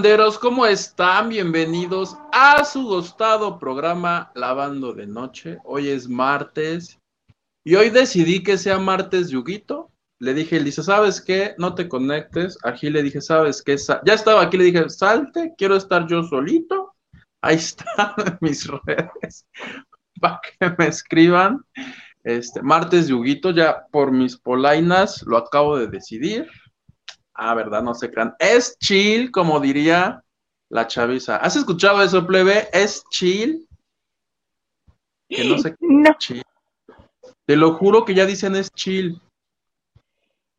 [0.00, 1.28] lavanderos, ¿cómo están?
[1.28, 5.58] Bienvenidos a su gustado programa Lavando de Noche.
[5.62, 6.98] Hoy es martes
[7.66, 9.90] y hoy decidí que sea martes Yuguito.
[10.18, 11.54] Le dije, dice, ¿sabes qué?
[11.58, 12.56] No te conectes.
[12.64, 13.76] Aquí le dije, ¿sabes qué?
[14.06, 16.94] Ya estaba aquí, le dije, salte, quiero estar yo solito.
[17.42, 19.44] Ahí están mis redes
[20.18, 21.62] para que me escriban.
[22.24, 26.48] Este, martes Yuguito, ya por mis polainas lo acabo de decidir.
[27.42, 27.82] Ah, ¿verdad?
[27.82, 28.34] No se crean.
[28.38, 30.22] Es chill, como diría
[30.68, 31.38] la chaviza.
[31.38, 32.68] ¿Has escuchado eso, plebe?
[32.70, 33.66] Es chill.
[35.26, 36.12] Que no sé No.
[36.18, 36.42] chill.
[37.46, 39.18] Te lo juro que ya dicen es chill.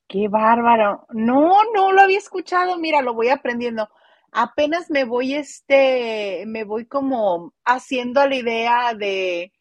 [0.07, 1.05] Qué bárbaro.
[1.09, 2.79] No, no lo había escuchado.
[2.79, 3.87] Mira, lo voy aprendiendo.
[4.31, 9.53] Apenas me voy, este, me voy como haciendo la idea de,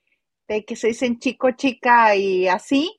[0.49, 2.99] de que se dicen chico, chica y así.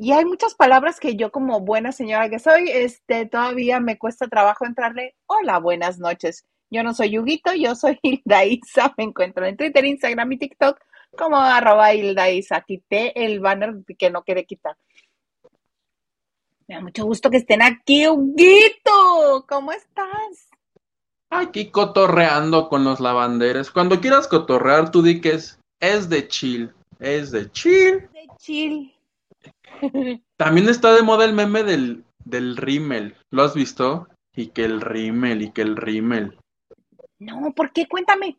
[0.00, 4.28] Y hay muchas palabras que yo como buena señora que soy, este, todavía me cuesta
[4.28, 5.16] trabajo entrarle.
[5.26, 6.46] Hola, buenas noches.
[6.70, 8.94] Yo no soy Yuguito, yo soy Hilda Isa.
[8.96, 10.78] Me encuentro en Twitter, Instagram y TikTok
[11.16, 12.60] como arroba Hilda Isa.
[12.60, 14.76] Quité el banner que no quería quitar.
[16.68, 19.46] Me da mucho gusto que estén aquí, Huguito.
[19.48, 20.48] ¿Cómo estás?
[21.28, 23.72] Aquí cotorreando con los lavanderes.
[23.72, 26.72] Cuando quieras cotorrear, tú di que es, es de chill.
[27.00, 28.08] Es de chill.
[28.12, 28.97] De chill.
[30.36, 33.16] También está de moda el meme del, del rímel.
[33.30, 34.08] ¿Lo has visto?
[34.34, 36.38] Y que el rímel, y que el rímel.
[37.18, 37.86] No, ¿por qué?
[37.88, 38.38] Cuéntame.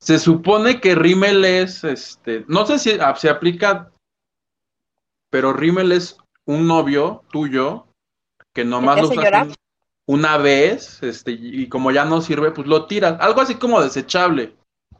[0.00, 3.90] Se supone que rímel es, este, no sé si ah, se aplica,
[5.30, 7.86] pero rímel es un novio tuyo
[8.52, 9.54] que nomás lo usas un-
[10.06, 13.18] una vez, este, y como ya no sirve, pues lo tiras.
[13.20, 14.54] Algo así como desechable.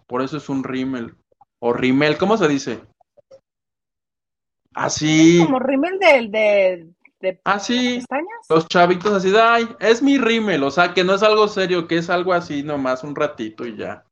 [0.06, 1.14] Por eso es un rímel.
[1.60, 2.80] O rímel, ¿cómo se dice?
[4.74, 6.88] Así, Como rímel de, de,
[7.20, 7.96] de así.
[7.98, 8.46] pestañas.
[8.48, 11.86] Los chavitos así de, ay, es mi rímel, o sea, que no es algo serio,
[11.86, 14.04] que es algo así nomás un ratito y ya.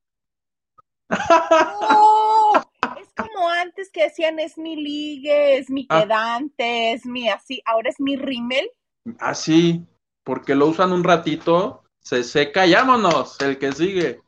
[1.11, 2.63] ¡Oh!
[2.99, 6.01] Es como antes que decían es mi ligue, es mi Ah.
[6.03, 7.63] quedante, es mi así.
[7.65, 8.71] Ahora es mi rímel.
[9.19, 9.85] Así,
[10.25, 14.21] porque lo usan un ratito, se seca, y vámonos, el que sigue.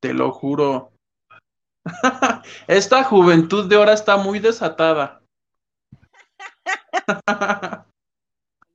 [0.00, 0.89] Te lo juro.
[2.66, 5.22] Esta juventud de ahora está muy desatada.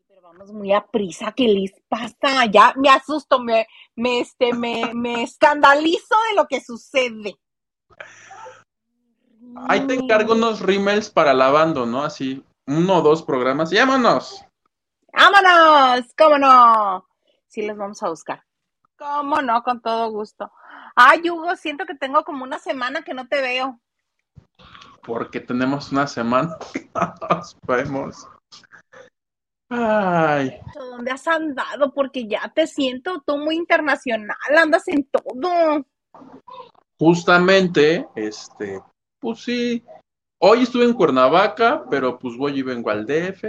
[0.08, 2.46] Pero vamos muy a prisa, ¿qué les pasa?
[2.46, 7.38] Ya me asusto, me, me, este, me, me escandalizo de lo que sucede.
[9.68, 12.04] Ahí te encargo unos rímels para lavando, ¿no?
[12.04, 14.44] Así, uno o dos programas, y vámonos.
[15.14, 16.14] ¡Vámonos!
[16.18, 17.08] ¿Cómo no?
[17.48, 18.44] Sí, los vamos a buscar.
[18.98, 19.64] ¿Cómo no?
[19.64, 20.52] Con todo gusto.
[20.96, 23.80] Ay, Hugo, siento que tengo como una semana que no te veo.
[25.06, 28.28] porque tenemos una semana que no nos vemos.
[29.70, 31.92] Ay, ¿Dónde has andado?
[31.94, 35.86] Porque ya te siento tú muy internacional, andas en todo.
[36.98, 38.82] justamente, este,
[39.20, 39.84] pues sí,
[40.40, 43.44] hoy estuve en Cuernavaca, pero pues voy y vengo al DF,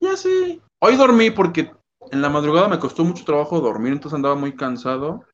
[0.00, 0.62] y así.
[0.80, 1.72] Hoy dormí porque
[2.12, 5.24] en la madrugada me costó mucho trabajo dormir, entonces andaba muy cansado.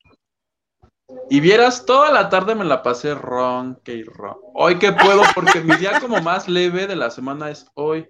[1.28, 4.36] Y vieras, toda la tarde me la pasé ronque y ron.
[4.54, 8.08] Hoy que puedo, porque mi día como más leve de la semana es hoy.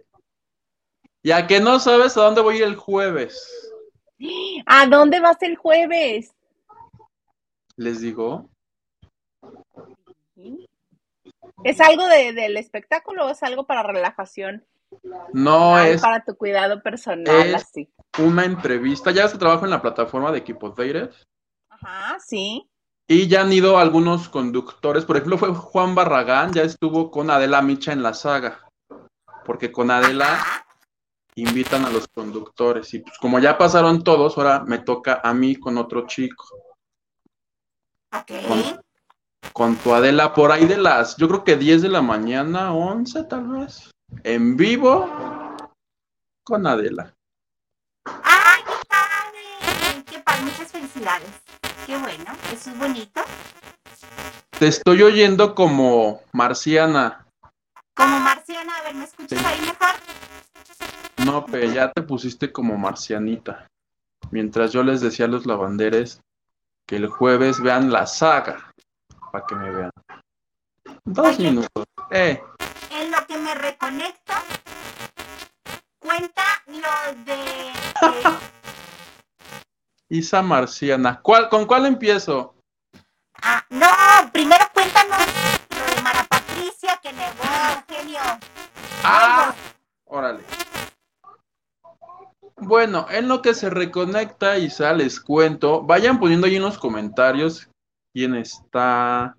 [1.22, 3.72] Ya que no sabes a dónde voy el jueves.
[4.66, 6.34] ¿A dónde vas el jueves?
[7.76, 8.48] Les digo,
[11.64, 14.64] ¿Es algo de, del espectáculo o es algo para relajación?
[15.32, 17.88] no Ay, es para tu cuidado personal, es- así.
[18.18, 19.10] una entrevista.
[19.10, 21.26] Ya se trabaja en la plataforma de Equipos de Aires.
[21.70, 22.68] Ajá, sí.
[23.06, 25.04] Y ya han ido algunos conductores.
[25.04, 28.66] Por ejemplo, fue Juan Barragán, ya estuvo con Adela Micha en la saga.
[29.44, 30.64] Porque con Adela
[31.34, 32.94] invitan a los conductores.
[32.94, 36.46] Y pues como ya pasaron todos, ahora me toca a mí con otro chico.
[38.10, 38.80] Con,
[39.52, 43.24] con tu Adela por ahí de las, yo creo que 10 de la mañana, 11
[43.24, 43.90] tal vez.
[44.22, 45.10] En vivo
[46.44, 47.14] con Adela.
[48.04, 50.04] ¡Ay, qué padre!
[50.06, 50.42] ¡Qué padre!
[50.42, 51.63] Muchas felicidades.
[51.86, 53.20] Qué bueno, eso es bonito.
[54.58, 57.26] Te estoy oyendo como marciana.
[57.94, 59.44] Como Marciana, a ver, ¿me escuchas Sí.
[59.44, 59.94] ahí mejor?
[61.24, 63.66] No, pero ya te pusiste como marcianita.
[64.30, 66.20] Mientras yo les decía a los lavanderes
[66.86, 68.72] que el jueves vean la saga.
[69.32, 69.90] Para que me vean.
[71.04, 71.84] Dos minutos.
[72.10, 72.42] Eh,
[72.90, 74.32] En lo que me reconecto,
[75.98, 77.34] cuenta lo de...
[78.30, 78.43] de-
[80.14, 81.20] Isa Marciana.
[81.20, 82.54] ¿Cuál, ¿Con cuál empiezo?
[83.42, 83.88] Ah, no,
[84.32, 85.18] primero cuéntanos
[85.96, 88.20] de Mara Patricia que negó a Eugenio.
[89.02, 89.52] ¡Ah!
[90.04, 90.44] Órale.
[92.58, 97.68] Bueno, en lo que se reconecta y les cuento, vayan poniendo ahí en los comentarios
[98.12, 99.36] quién está,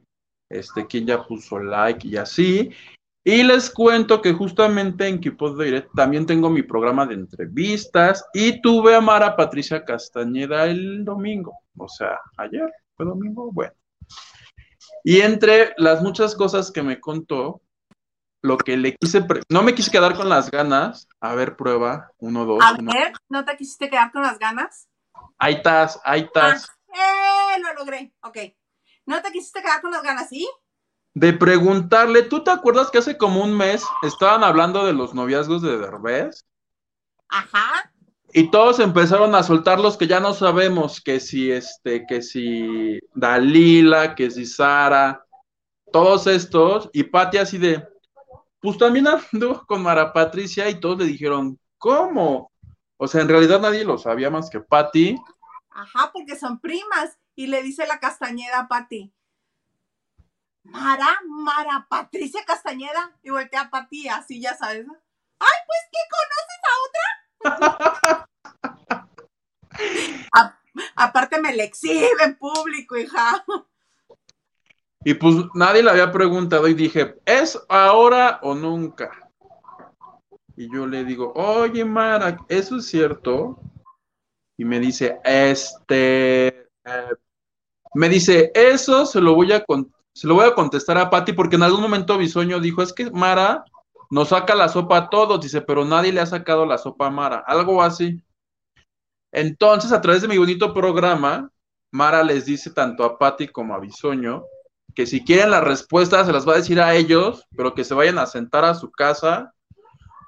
[0.51, 2.71] este, quién ya puso like y así.
[3.27, 8.61] Y les cuento que justamente en Kipos Direct también tengo mi programa de entrevistas y
[8.61, 13.73] tuve a Mara Patricia Castañeda el domingo, o sea, ayer fue domingo, bueno.
[15.03, 17.61] Y entre las muchas cosas que me contó,
[18.43, 21.07] lo que le quise, no me quise quedar con las ganas.
[21.19, 22.59] A ver, prueba, uno, dos.
[22.63, 24.87] A ver, ¿no te quisiste quedar con las ganas?
[25.39, 26.69] Ahí estás, ahí estás.
[26.93, 27.59] Ah, ¡Eh!
[27.59, 28.37] Lo logré, ok.
[29.07, 30.47] ¿No te quisiste quedar con las ganas, sí?
[31.15, 35.61] De preguntarle, ¿tú te acuerdas que hace como un mes estaban hablando de los noviazgos
[35.61, 36.45] de Derbez?
[37.29, 37.91] Ajá.
[38.33, 42.99] Y todos empezaron a soltar los que ya no sabemos, que si este, que si
[43.13, 45.25] Dalila, que si Sara,
[45.89, 47.87] todos estos, y Pati así de,
[48.59, 52.51] pues también ando con Mara Patricia y todos le dijeron, ¿cómo?
[52.97, 55.15] O sea, en realidad nadie lo sabía más que Patti.
[55.69, 57.17] Ajá, porque son primas.
[57.35, 59.13] Y le dice la Castañeda a Patti,
[60.65, 63.17] Mara, Mara, Patricia Castañeda.
[63.23, 64.85] Y voltea a Patti, así ya sabes.
[65.39, 68.29] Ay, pues, ¿qué conoces a otra?
[70.95, 73.45] aparte me le exhibe en público, hija.
[75.03, 79.11] Y pues nadie le había preguntado y dije, ¿es ahora o nunca?
[80.57, 83.59] Y yo le digo, oye Mara, ¿eso es cierto?
[84.57, 87.13] Y me dice, este, eh,
[87.93, 89.63] me dice, eso se lo voy a
[90.15, 93.11] se lo voy a contestar a Patti porque en algún momento Bisoño dijo, es que
[93.11, 93.65] Mara
[94.09, 97.09] nos saca la sopa a todos, dice, pero nadie le ha sacado la sopa a
[97.09, 98.23] Mara, algo así.
[99.33, 101.49] Entonces, a través de mi bonito programa,
[101.91, 104.45] Mara les dice tanto a Patti como a Bisoño
[104.95, 107.93] que si quieren las respuestas se las va a decir a ellos, pero que se
[107.93, 109.53] vayan a sentar a su casa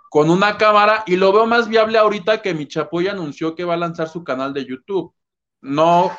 [0.09, 3.75] con una cámara y lo veo más viable ahorita que mi chapoy anunció que va
[3.75, 5.13] a lanzar su canal de YouTube.
[5.61, 6.11] No,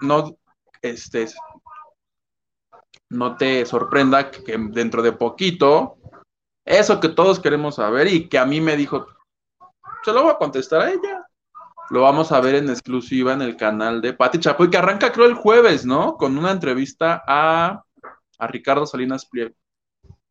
[0.00, 0.38] no,
[0.80, 1.28] este,
[3.10, 5.96] no te sorprenda que dentro de poquito,
[6.64, 9.06] eso que todos queremos saber y que a mí me dijo,
[10.04, 11.26] se lo voy a contestar a ella.
[11.90, 15.26] Lo vamos a ver en exclusiva en el canal de Pati Chapoy, que arranca creo
[15.26, 16.16] el jueves, ¿no?
[16.16, 17.84] Con una entrevista a,
[18.38, 19.54] a Ricardo Salinas Pliego.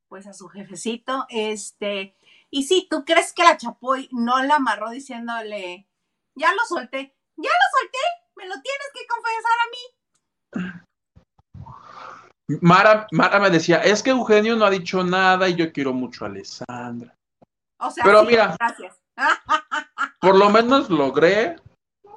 [0.08, 2.16] Pues a su jefecito, este,
[2.50, 5.88] y sí, ¿tú crees que la Chapoy no la amarró diciéndole,
[6.36, 8.00] ya lo solté, ya lo solté,
[8.36, 10.84] me lo tienes que confesar a mí?
[12.48, 16.26] Mara, Mara me decía, es que Eugenio no ha dicho nada y yo quiero mucho
[16.26, 17.16] a Alessandra.
[17.80, 18.98] O sea, Pero mira, gracias.
[20.22, 21.58] Por lo menos logré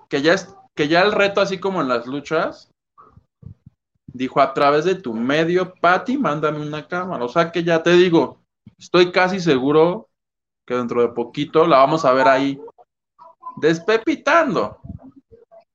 [0.09, 2.71] que ya, es, que ya el reto, así como en las luchas,
[4.13, 7.25] dijo a través de tu medio, Patti, mándame una cámara.
[7.25, 8.41] O sea que ya te digo,
[8.79, 10.09] estoy casi seguro
[10.67, 12.61] que dentro de poquito la vamos a ver ahí
[13.57, 14.81] despepitando.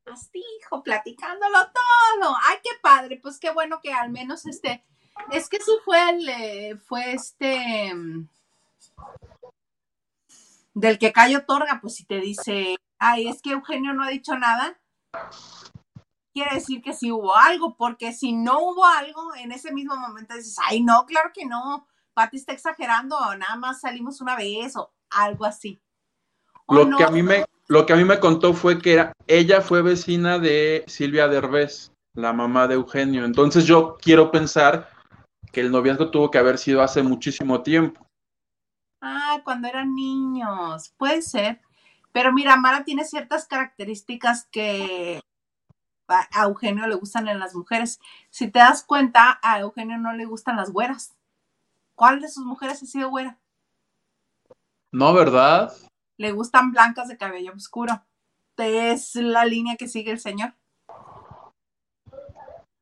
[0.06, 2.36] Así, hijo, platicándolo todo.
[2.44, 3.20] Ay, qué padre.
[3.22, 4.84] Pues qué bueno que al menos este,
[5.32, 7.94] es que sí fue el, eh, fue este,
[10.74, 14.38] del que Cayo otorga, pues si te dice, ay, es que Eugenio no ha dicho
[14.38, 14.80] nada,
[16.34, 20.36] quiere decir que sí hubo algo, porque si no hubo algo, en ese mismo momento
[20.36, 24.94] dices, ay, no, claro que no, Pati está exagerando, nada más salimos una vez o
[25.10, 25.82] algo así.
[26.70, 29.62] lo, que a mí me, lo que a mí me contó fue que era, ella
[29.62, 33.24] fue vecina de Silvia Derbez, la mamá de Eugenio.
[33.24, 34.90] Entonces yo quiero pensar
[35.54, 38.06] que el noviazgo tuvo que haber sido hace muchísimo tiempo.
[39.00, 41.62] Ah, cuando eran niños, puede ser.
[42.12, 45.22] Pero mira, Mara tiene ciertas características que
[46.10, 48.02] a Eugenio le gustan en las mujeres.
[48.32, 51.16] Si te das cuenta, a Eugenio no le gustan las güeras.
[51.96, 53.40] ¿Cuál de sus mujeres ha sido güera?
[54.92, 55.72] No, ¿verdad?
[56.18, 58.04] Le gustan blancas de cabello oscuro.
[58.58, 60.54] Es la línea que sigue el señor.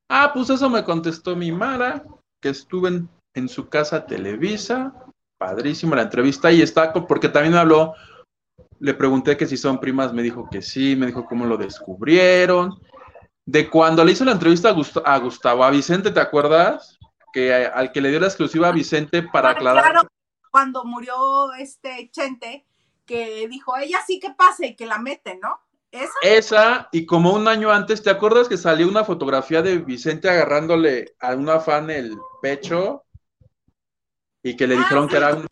[0.09, 2.03] Ah, pues eso me contestó mi Mara,
[2.41, 4.93] que estuve en, en su casa Televisa
[5.39, 7.95] padrísimo la entrevista y está, porque también me habló,
[8.79, 12.77] le pregunté que si son primas, me dijo que sí, me dijo cómo lo descubrieron.
[13.45, 17.00] De cuando le hizo la entrevista a, Gustavo, a Vicente, ¿te acuerdas?
[17.33, 19.83] Que al que le dio la exclusiva a Vicente para aclarar.
[19.83, 20.07] Claro,
[20.51, 22.67] cuando murió este Chente,
[23.09, 25.59] que dijo, ella sí que pase y que la mete, ¿no?
[25.91, 26.13] ¿Esa?
[26.21, 31.15] Esa, y como un año antes, ¿te acuerdas que salió una fotografía de Vicente agarrándole
[31.19, 33.03] a una fan el pecho?
[34.43, 35.47] y que le ah, dijeron que era un,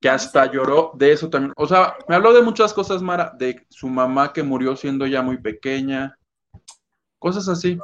[0.00, 1.52] que hasta lloró de eso también.
[1.56, 5.22] O sea, me habló de muchas cosas, Mara, de su mamá que murió siendo ya
[5.22, 6.18] muy pequeña,
[7.18, 7.78] cosas así.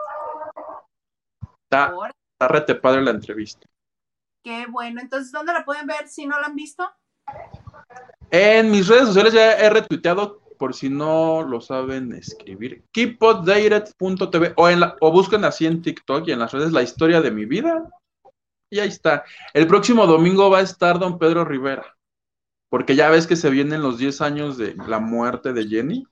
[1.64, 1.94] Está,
[2.32, 3.66] está rete padre la entrevista.
[4.42, 5.00] Qué bueno.
[5.00, 6.90] Entonces, ¿dónde la pueden ver si no la han visto?
[8.30, 14.68] En mis redes sociales ya he retuiteado por si no lo saben escribir, keepupdated.tv o,
[14.68, 17.46] en la, o busquen así en TikTok y en las redes la historia de mi
[17.46, 17.90] vida.
[18.70, 19.24] Y ahí está.
[19.52, 21.96] El próximo domingo va a estar don Pedro Rivera,
[22.70, 26.06] porque ya ves que se vienen los 10 años de la muerte de Jenny.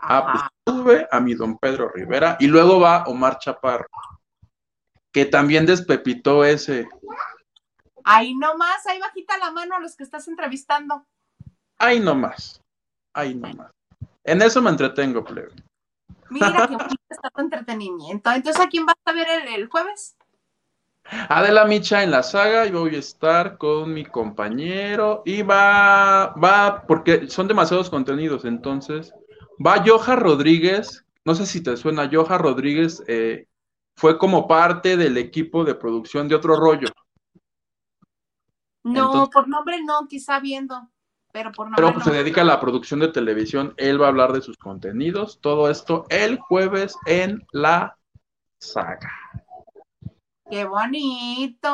[0.00, 3.86] Ah, pues tuve a mi don Pedro Rivera y luego va Omar Chaparro,
[5.12, 6.88] que también despepitó ese.
[8.04, 11.06] Ahí nomás, ahí bajita la mano a los que estás entrevistando.
[11.78, 12.60] Ahí nomás,
[13.14, 13.72] ahí nomás.
[14.22, 15.52] En eso me entretengo, plebe.
[16.30, 18.30] Mira qué bonito está tu entretenimiento.
[18.30, 20.16] Entonces, ¿a quién vas a ver el, el jueves?
[21.28, 26.84] Adela Micha en la saga y voy a estar con mi compañero y va, va,
[26.86, 29.12] porque son demasiados contenidos, entonces
[29.64, 33.46] va Joja Rodríguez, no sé si te suena, Joja Rodríguez eh,
[33.96, 36.88] fue como parte del equipo de producción de otro rollo.
[38.84, 40.88] No, Entonces, por nombre no, quizá viendo,
[41.32, 42.12] pero por nombre Pero pues, no.
[42.12, 45.68] se dedica a la producción de televisión, él va a hablar de sus contenidos, todo
[45.70, 47.96] esto el jueves en la
[48.58, 49.10] saga.
[50.50, 51.70] ¡Qué bonito!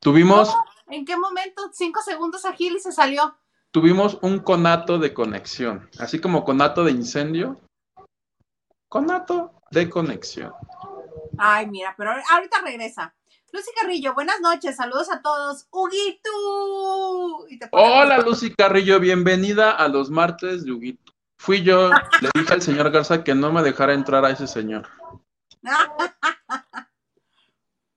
[0.00, 0.64] Tuvimos, ¿Cómo?
[0.88, 1.70] ¿En qué momento?
[1.72, 3.36] Cinco segundos a Gil y se salió.
[3.70, 7.60] tuvimos un conato de conexión, así como conato de incendio,
[8.88, 10.52] conato de conexión.
[11.38, 13.14] Ay, mira, pero ahorita regresa.
[13.52, 15.66] Lucy Carrillo, buenas noches, saludos a todos.
[15.70, 16.30] ¡Huguito!
[17.48, 21.12] Y te pone- Hola Lucy Carrillo, bienvenida a los martes de Huguito.
[21.38, 24.88] Fui yo, le dije al señor Garza que no me dejara entrar a ese señor.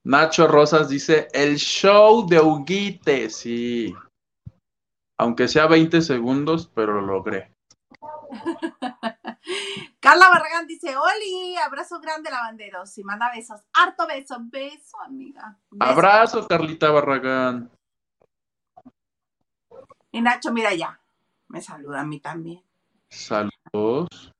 [0.04, 3.94] Nacho Rosas dice, el show de Huguite, sí.
[5.18, 7.55] Aunque sea 20 segundos, pero lo logré.
[10.00, 13.60] Carla Barragán dice, Oli, abrazo grande lavanderos y manda besos.
[13.72, 15.56] Harto beso, beso, amiga.
[15.70, 15.92] Beso.
[15.92, 17.70] Abrazo, Carlita Barragán.
[20.12, 20.98] Y Nacho, mira ya,
[21.48, 22.62] me saluda a mí también.
[23.10, 24.32] Saludos.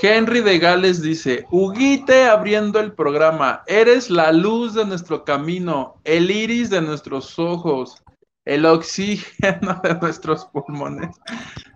[0.00, 6.30] Henry de Gales dice, Huguite abriendo el programa, eres la luz de nuestro camino, el
[6.30, 8.02] iris de nuestros ojos,
[8.44, 11.16] el oxígeno de nuestros pulmones,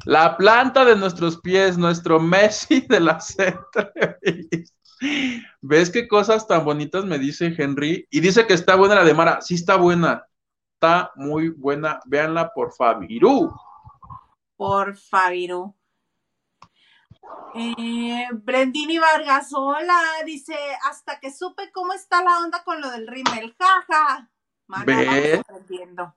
[0.04, 3.18] la planta de nuestros pies, nuestro Messi de la
[3.74, 4.74] entrevistas.
[5.60, 8.06] ¿Ves qué cosas tan bonitas me dice Henry?
[8.10, 9.40] Y dice que está buena la de Mara.
[9.40, 10.26] Sí está buena.
[10.74, 12.00] Está muy buena.
[12.06, 13.54] Véanla por Fabiru.
[14.56, 15.74] Por Fabiru.
[17.54, 20.54] Eh, Brendini Vargas, hola, dice,
[20.84, 24.30] hasta que supe cómo está la onda con lo del rímel, jaja.
[24.66, 25.06] Mana, Ve.
[25.06, 26.14] vamos aprendiendo.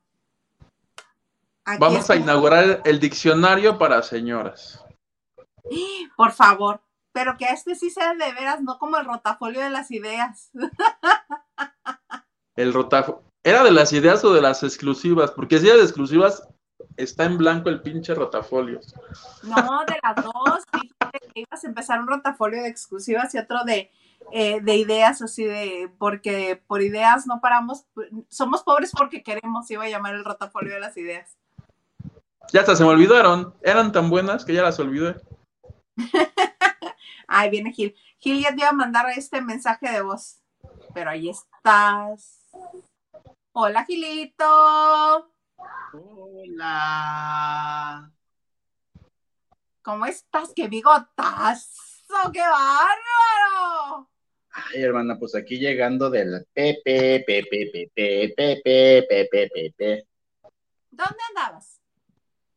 [1.70, 4.84] Aquí Vamos a inaugurar el diccionario para señoras.
[6.18, 9.92] Por favor, pero que este sí sea de veras, no como el rotafolio de las
[9.92, 10.50] ideas.
[12.56, 13.24] El rotafo.
[13.44, 15.32] ¿Era de las ideas o de las exclusivas?
[15.32, 16.46] Porque si era de exclusivas,
[16.98, 18.82] está en blanco el pinche rotafolio.
[19.44, 20.66] No, de las dos.
[20.74, 23.92] Fíjate que ibas a empezar un rotafolio de exclusivas y otro de,
[24.34, 27.86] eh, de ideas, así de, porque por ideas no paramos,
[28.28, 31.39] somos pobres porque queremos, iba a llamar el rotafolio de las ideas.
[32.52, 33.54] Ya hasta se me olvidaron.
[33.62, 35.16] Eran tan buenas que ya las olvidé.
[37.28, 37.96] Ay, viene Gil.
[38.18, 40.42] Gil ya te iba a mandar este mensaje de voz,
[40.94, 42.48] pero ahí estás.
[43.52, 45.32] Hola, Gilito.
[45.94, 46.92] Hola.
[49.84, 50.52] ¿Cómo estás?
[50.56, 52.32] ¡Qué bigotazo!
[52.34, 54.10] ¡Qué bárbaro!
[54.52, 60.08] Ay, hermana, pues aquí llegando del Pepe, Pepe, Pepe, Pepe, Pepe, Pepe.
[60.90, 61.79] ¿Dónde andabas?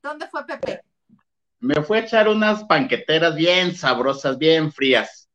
[0.03, 0.83] ¿Dónde fue Pepe?
[1.61, 5.29] Me fue a echar unas panqueteras bien sabrosas, bien frías.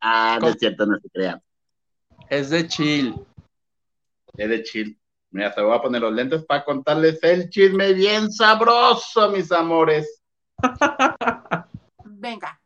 [0.00, 1.40] Ah, no es cierto, no se crean.
[2.28, 3.14] Es de chill.
[4.36, 4.98] Es de chill.
[5.30, 10.20] Mira, te voy a poner los lentes para contarles el chisme bien sabroso, mis amores.
[12.04, 12.60] Venga.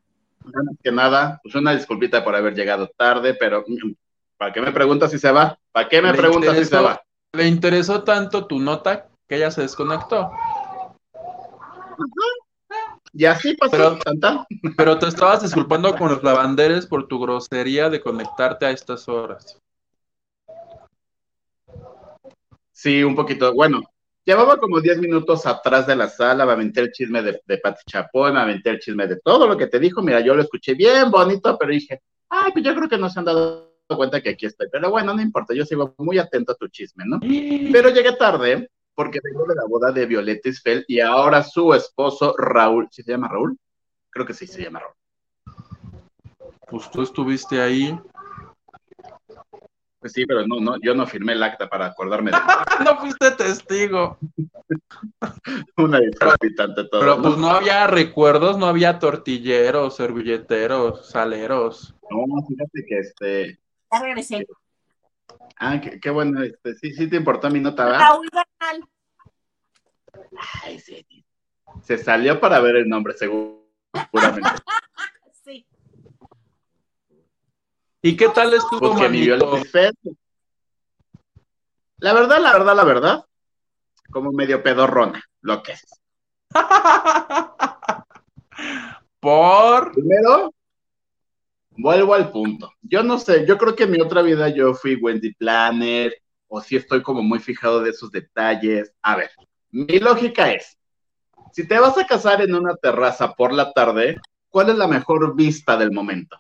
[0.45, 3.93] Antes que nada, pues una disculpita por haber llegado tarde, pero mm,
[4.39, 5.59] ¿para qué me preguntas si se va?
[5.73, 7.03] ¿Para qué me Le preguntas si se va?
[7.33, 10.31] Le interesó tanto tu nota que ella se desconectó.
[13.15, 14.47] Y así pasó, Pero- tanta.
[14.77, 19.59] Pero te estabas disculpando con los lavanderes por tu grosería de conectarte a estas horas.
[22.73, 23.55] Sí, un poquito.
[23.55, 23.81] Bueno,
[24.23, 27.85] llevaba como 10 minutos atrás de la sala, me aventé el chisme de, de Pati
[27.87, 30.03] Chapoy, me aventé el chisme de todo lo que te dijo.
[30.03, 33.19] Mira, yo lo escuché bien bonito, pero dije, ay, pues yo creo que no se
[33.19, 34.69] han dado cuenta que aquí estoy.
[34.71, 37.19] Pero bueno, no importa, yo sigo muy atento a tu chisme, ¿no?
[37.73, 42.35] Pero llegué tarde porque vengo de la boda de Violeta Isfel y ahora su esposo
[42.37, 43.59] Raúl, ¿sí se llama Raúl?
[44.11, 44.95] Creo que sí se llama Raúl.
[46.69, 47.99] Pues tú estuviste ahí.
[49.99, 52.37] Pues sí, pero no, no, yo no firmé el acta para acordarme de
[52.85, 54.19] no fuiste testigo.
[55.77, 57.01] una disculpita ante todo.
[57.01, 61.95] Pero pues no había recuerdos, no había tortilleros, servilleteros, saleros.
[62.11, 63.61] No, fíjate que este,
[63.93, 64.47] Ya regresé.
[65.59, 68.01] ah, qué, qué bueno, este, sí, sí te importó mi nota, ¿verdad?
[68.01, 68.29] Raúl
[68.63, 68.89] Bernal.
[70.63, 71.07] Ay, sí.
[71.83, 73.63] Se salió para ver el nombre, seguramente.
[75.45, 75.67] Sí.
[78.01, 79.93] ¿Y qué tal estuvo, Pues Isfel.
[81.99, 83.27] La verdad, la verdad, la verdad,
[84.11, 85.85] como medio pedorrona, lo que es.
[89.19, 89.93] Por.
[89.93, 90.55] Primero,
[91.71, 92.73] vuelvo al punto.
[92.83, 96.22] Yo no sé, yo creo que en mi otra vida yo fui Wendy Planner,
[96.55, 98.93] o si estoy como muy fijado de esos detalles.
[99.01, 99.31] A ver,
[99.71, 100.79] mi lógica es,
[101.51, 105.35] si te vas a casar en una terraza por la tarde, ¿cuál es la mejor
[105.35, 106.39] vista del momento?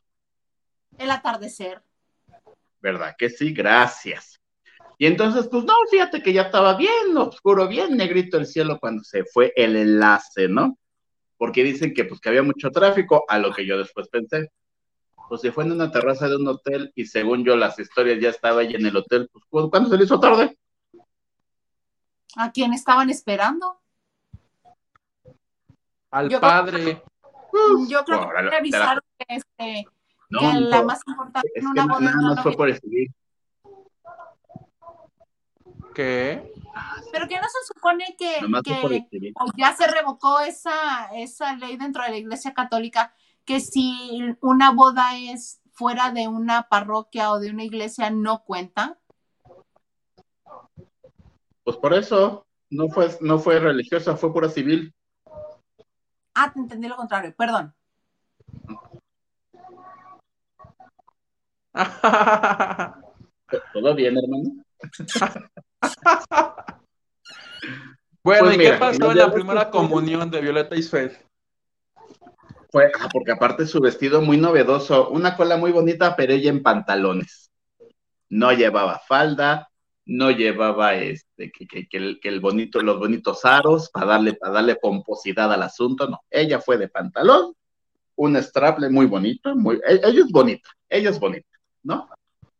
[0.98, 1.82] El atardecer.
[2.82, 3.54] ¿Verdad que sí?
[3.54, 4.38] Gracias.
[4.98, 9.02] Y entonces, pues no, fíjate que ya estaba bien oscuro, bien negrito el cielo cuando
[9.04, 10.78] se fue el enlace, ¿no?
[11.38, 14.50] Porque dicen que pues que había mucho tráfico, a lo que yo después pensé.
[15.28, 18.28] Pues se fue en una terraza de un hotel y según yo las historias ya
[18.30, 20.58] estaba ahí en el hotel, pues ¿cu- ¿cuándo se le hizo tarde?
[22.36, 23.80] ¿A quién estaban esperando?
[26.10, 27.02] Al Yo padre.
[27.50, 29.86] Pues, Yo creo que revisaron que, este,
[30.28, 32.42] No, que la mijo, más importante es en que una na- boda nada la más
[32.42, 33.14] fue por el civil.
[35.94, 36.52] ¿Qué?
[37.12, 42.02] Pero que no se supone que, que o ya se revocó esa, esa ley dentro
[42.02, 47.50] de la iglesia católica que si una boda es fuera de una parroquia o de
[47.50, 48.98] una iglesia no cuenta.
[51.64, 54.94] Pues por eso, no fue, no fue religiosa, fue pura civil.
[56.34, 57.74] Ah, te entendí lo contrario, perdón.
[63.72, 64.62] ¿Todo bien, hermano?
[68.22, 71.16] bueno, Pues ¿y mira, qué pasó en la primera comunión de Violeta Isfel?
[72.72, 76.62] Fue, ah, porque aparte su vestido muy novedoso, una cola muy bonita, pero ella en
[76.62, 77.50] pantalones.
[78.30, 79.68] No llevaba falda,
[80.06, 84.34] no llevaba este, que, que- que el, que el bonito, los bonitos aros para darle,
[84.34, 86.20] para darle pomposidad al asunto, no.
[86.30, 87.54] Ella fue de pantalón,
[88.16, 91.48] un straple muy bonito, muy, e- ella es bonita, ella es bonita,
[91.82, 92.08] ¿no?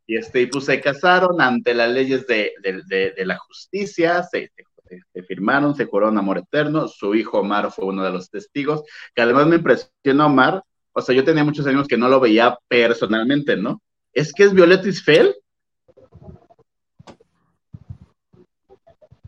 [0.07, 4.23] Y este, y pues se casaron ante las leyes de, de- de- de la justicia,
[4.25, 4.65] se, se-
[5.13, 8.83] se firmaron, se juraron amor eterno, su hijo Omar fue uno de los testigos,
[9.15, 12.59] que además me impresionó Omar, o sea, yo tenía muchos años que no lo veía
[12.69, 13.81] personalmente, ¿no?
[14.13, 15.35] Es que es Violeta Isfel.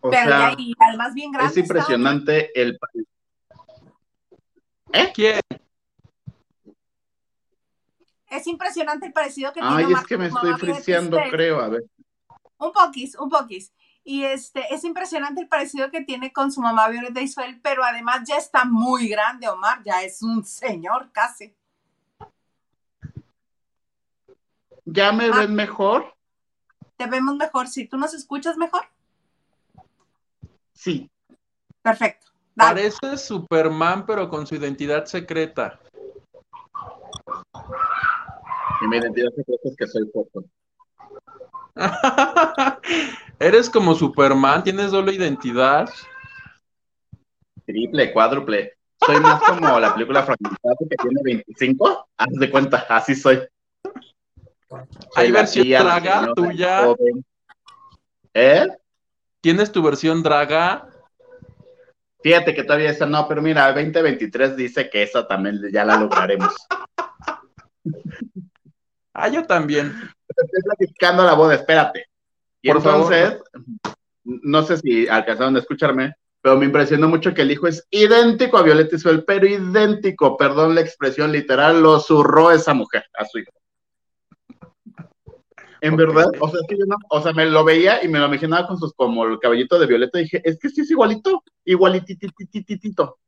[0.01, 1.51] O Pero sea, y además bien grande.
[1.51, 2.79] es impresionante el...
[5.15, 5.37] ¿Quién?
[5.37, 5.61] estaba.
[8.29, 11.69] Es impresionante el parecido que Ay, tiene es Omar que me estoy friseando, creo, a
[11.69, 11.85] ver.
[12.59, 13.73] Un poquis, un poquis.
[14.07, 18.21] Y este, es impresionante el parecido que tiene con su mamá Violeta Isfel, pero además
[18.29, 21.55] ya está muy grande, Omar, ya es un señor casi.
[24.85, 25.39] ¿Ya me Ah.
[25.39, 26.15] ven mejor?
[26.99, 28.83] Te vemos mejor, si tú nos escuchas mejor.
[30.75, 31.11] Sí.
[31.81, 32.27] Perfecto.
[32.55, 32.91] Dale.
[32.91, 35.81] Parece Superman, pero con su identidad secreta.
[38.83, 40.45] Y mi identidad secreta es que soy foto.
[43.39, 45.89] Eres como Superman, tienes doble identidad.
[47.67, 48.75] Triple, cuádruple.
[49.05, 52.09] Soy más como la película fragmentada que tiene 25.
[52.17, 53.41] Haz de cuenta, así soy.
[55.15, 56.85] Hay Soy versión tía, draga señora, tuya.
[56.85, 57.25] joven.
[58.35, 58.67] ¿Eh?
[59.41, 60.89] ¿Tienes tu versión draga?
[62.23, 66.55] Fíjate que todavía esa no, pero mira, 2023 dice que esa también ya la lograremos.
[69.13, 69.95] Ah, yo también.
[70.29, 72.07] Estoy platicando la boda, espérate.
[72.65, 73.43] Y Por entonces,
[74.25, 78.57] no sé si alcanzaron a escucharme, pero me impresionó mucho que el hijo es idéntico
[78.57, 83.41] a Violeta Isfel, pero idéntico, perdón la expresión literal, lo zurró esa mujer a su
[83.41, 83.53] hijo.
[85.83, 88.19] En verdad, o sea, es que yo no, o sea, me lo veía y me
[88.19, 90.91] lo imaginaba con sus, como el cabellito de Violeta, y dije, es que sí es
[90.91, 93.19] igualito, igualititititito.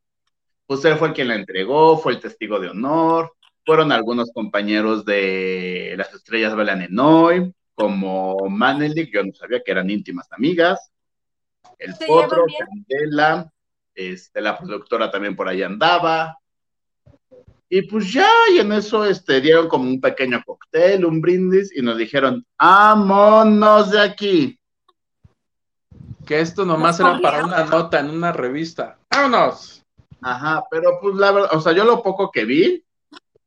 [0.67, 3.35] Pues él fue quien la entregó, fue el testigo de honor,
[3.67, 9.71] fueron algunos compañeros de las estrellas bailan en hoy, como Manelik, yo no sabía que
[9.71, 10.91] eran íntimas amigas,
[11.79, 12.47] el ¿Se Potro?
[12.59, 13.53] Candela,
[13.95, 16.39] este, la productora también por ahí andaba,
[17.69, 21.83] y pues ya, y en eso este, dieron como un pequeño cóctel, un brindis, y
[21.83, 24.59] nos dijeron, ¡vámonos de aquí!
[26.25, 28.99] Que esto nomás era para una nota en una revista.
[29.11, 29.85] ¡Vámonos!
[30.23, 32.85] Ajá, pero pues la verdad, o sea, yo lo poco que vi,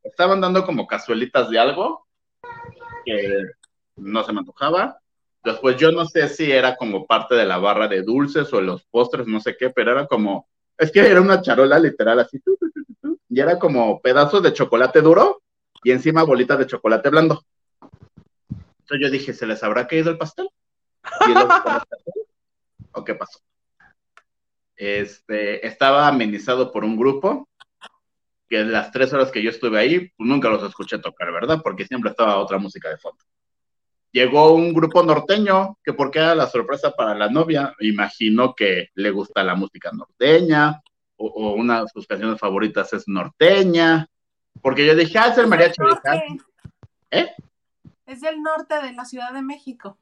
[0.03, 2.05] estaban dando como cazuelitas de algo,
[3.05, 3.43] que
[3.99, 4.99] no se me antojaba.
[5.43, 8.83] Después yo no sé si era como parte de la barra de dulces o los
[8.85, 12.41] postres, no sé qué, pero era como, es que era una charola literal así,
[13.29, 15.41] y era como pedazos de chocolate duro
[15.83, 17.43] y encima bolitas de chocolate blando.
[18.49, 20.49] Entonces yo dije, ¿se les habrá caído el pastel?
[22.91, 23.39] ¿O qué pasó?
[24.75, 27.47] Este, estaba amenizado por un grupo
[28.49, 31.61] que las tres horas que yo estuve ahí, pues nunca los escuché tocar, ¿verdad?
[31.61, 33.23] Porque siempre estaba otra música de fondo.
[34.11, 39.11] Llegó un grupo norteño, que porque era la sorpresa para la novia, imagino que le
[39.11, 40.81] gusta la música norteña,
[41.17, 44.07] o, o una de sus canciones favoritas es norteña,
[44.61, 45.81] porque yo dije, ah, es el mariachi.
[47.11, 47.29] ¿Eh?
[48.05, 49.97] Es del norte de la Ciudad de México.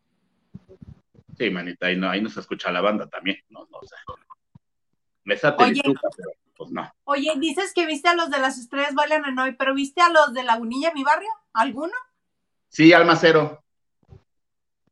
[1.38, 3.98] Sí, manita, ahí no, ahí no se escucha la banda también, no, no, o sea,
[5.24, 6.92] me satelituca, pero pues no.
[7.04, 10.10] Oye, dices que viste a los de las estrellas bailan en hoy, pero ¿viste a
[10.10, 11.30] los de Lagunilla, mi barrio?
[11.54, 11.94] ¿Alguno?
[12.70, 13.64] Sí, Almacero.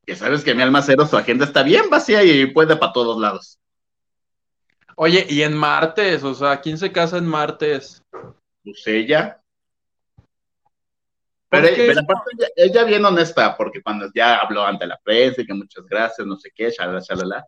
[0.07, 3.59] Ya sabes que mi Almacero, su agenda está bien vacía y puede para todos lados.
[4.95, 8.01] Oye, y en martes, o sea, ¿quién se casa en martes?
[8.63, 9.41] Pues ella.
[11.49, 15.45] ¿Por Pero, aparte ella, ella bien honesta, porque cuando ya habló ante la prensa y
[15.45, 17.45] que muchas gracias, no sé qué, shalala, shalala,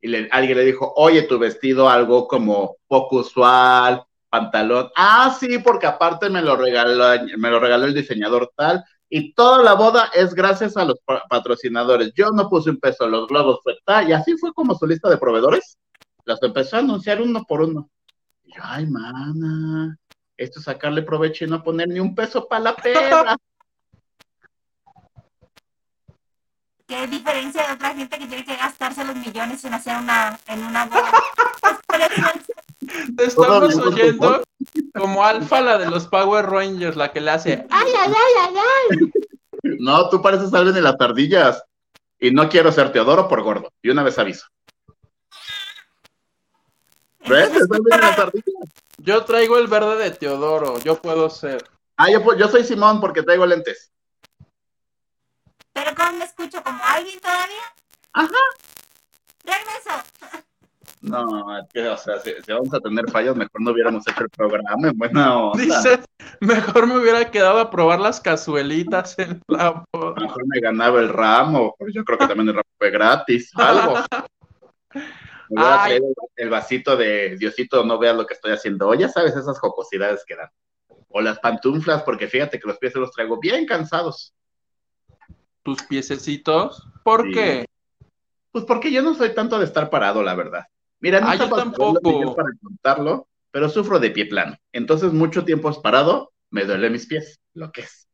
[0.00, 4.90] y le- alguien le dijo, oye, tu vestido algo como poco usual, pantalón.
[4.96, 7.04] Ah, sí, porque aparte me lo regaló,
[7.38, 8.84] me lo regaló el diseñador tal,
[9.16, 12.12] y toda la boda es gracias a los pa- patrocinadores.
[12.16, 15.08] Yo no puse un peso, los globos fue tal, y así fue como su lista
[15.08, 15.78] de proveedores.
[16.24, 17.88] Las empezó a anunciar uno por uno.
[18.42, 19.96] Y yo, ay, mana,
[20.36, 23.36] esto es sacarle provecho y no poner ni un peso para la peda.
[26.88, 30.64] Qué diferencia de otra gente que tiene que gastarse los millones en hacer una, en
[30.64, 31.12] una boda.
[33.16, 34.42] Te estamos oyendo
[34.94, 37.66] como Alfa, la de los Power Rangers, la que le hace.
[37.70, 39.12] ¡Ay, ay, ay, ay, ay!
[39.80, 41.62] No, tú pareces Alvin en las tardillas.
[42.18, 43.72] Y no quiero ser Teodoro por gordo.
[43.82, 44.46] Y una vez aviso.
[47.26, 47.50] ¿Ves?
[47.54, 48.68] Es en las ardillas.
[48.98, 51.68] Yo traigo el verde de Teodoro, yo puedo ser.
[51.96, 53.92] Ah, yo, yo soy Simón porque traigo lentes.
[55.72, 56.62] pero ¿cómo me escucho?
[56.62, 57.74] ¿Como alguien todavía?
[58.12, 58.28] Ajá.
[59.44, 60.44] Regreso.
[61.04, 64.30] No, que, o sea, si, si vamos a tener fallas, mejor no hubiéramos hecho el
[64.30, 65.62] programa en buena onda.
[65.62, 66.00] Dice,
[66.40, 70.14] mejor me hubiera quedado a probar las cazuelitas en la boda.
[70.20, 73.98] Mejor me ganaba el ramo, porque yo creo que también el ramo fue gratis, algo.
[75.50, 75.90] Me hubiera Ay.
[75.98, 78.88] traído el vasito de Diosito, no veas lo que estoy haciendo.
[78.88, 80.48] O ya sabes esas jocosidades que dan.
[81.10, 84.34] O las pantuflas, porque fíjate que los pies se los traigo bien cansados.
[85.62, 86.88] Tus piececitos.
[87.04, 87.32] ¿Por Sí.
[87.32, 87.66] qué?
[88.52, 90.64] Pues porque yo no soy tanto de estar parado, la verdad.
[91.04, 92.34] Mira, no Ah, yo tampoco.
[92.34, 94.56] para contarlo, pero sufro de pie plano.
[94.72, 98.08] Entonces, mucho tiempo es parado, me duele mis pies, lo que es.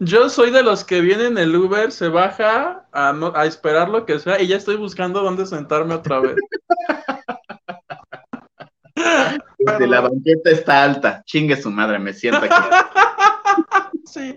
[0.00, 3.88] Yo soy de los que viene en el Uber, se baja a, no- a esperar
[3.88, 6.34] lo que sea y ya estoy buscando dónde sentarme otra vez.
[9.78, 12.54] La banqueta está alta, chingue su madre, me siento aquí.
[14.06, 14.36] Sí.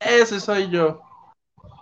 [0.00, 1.00] Ese soy yo.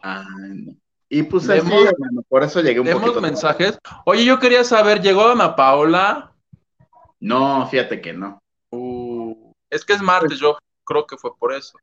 [0.03, 0.25] Ay,
[0.67, 0.77] no.
[1.09, 3.21] Y pues así, hermano, por eso llegué un poquito.
[3.21, 3.79] mensajes.
[4.05, 6.33] Oye, yo quería saber, ¿llegó Ana Paola?
[7.21, 8.43] No, fíjate que no.
[8.71, 11.79] Uh, es que es martes, yo creo que fue por eso.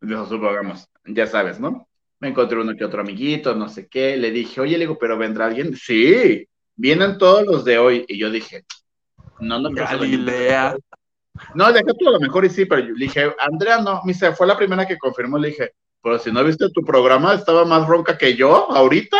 [0.00, 1.88] Dijo, supongamos, ya sabes, ¿no?
[2.20, 4.16] Me encontré uno que otro amiguito, no sé qué.
[4.16, 5.74] Le dije, oye, le digo, ¿pero vendrá alguien?
[5.76, 8.04] Sí, vienen todos los de hoy.
[8.08, 8.64] Y yo dije,
[9.40, 9.98] no, no, vengan.
[9.98, 10.76] Galilea.
[11.54, 14.02] No, de acá tú a lo mejor y sí, pero yo le dije, Andrea, no,
[14.04, 15.38] me dice, fue la primera que confirmó.
[15.38, 19.16] Le dije, pero si no viste tu programa, estaba más ronca que yo ahorita.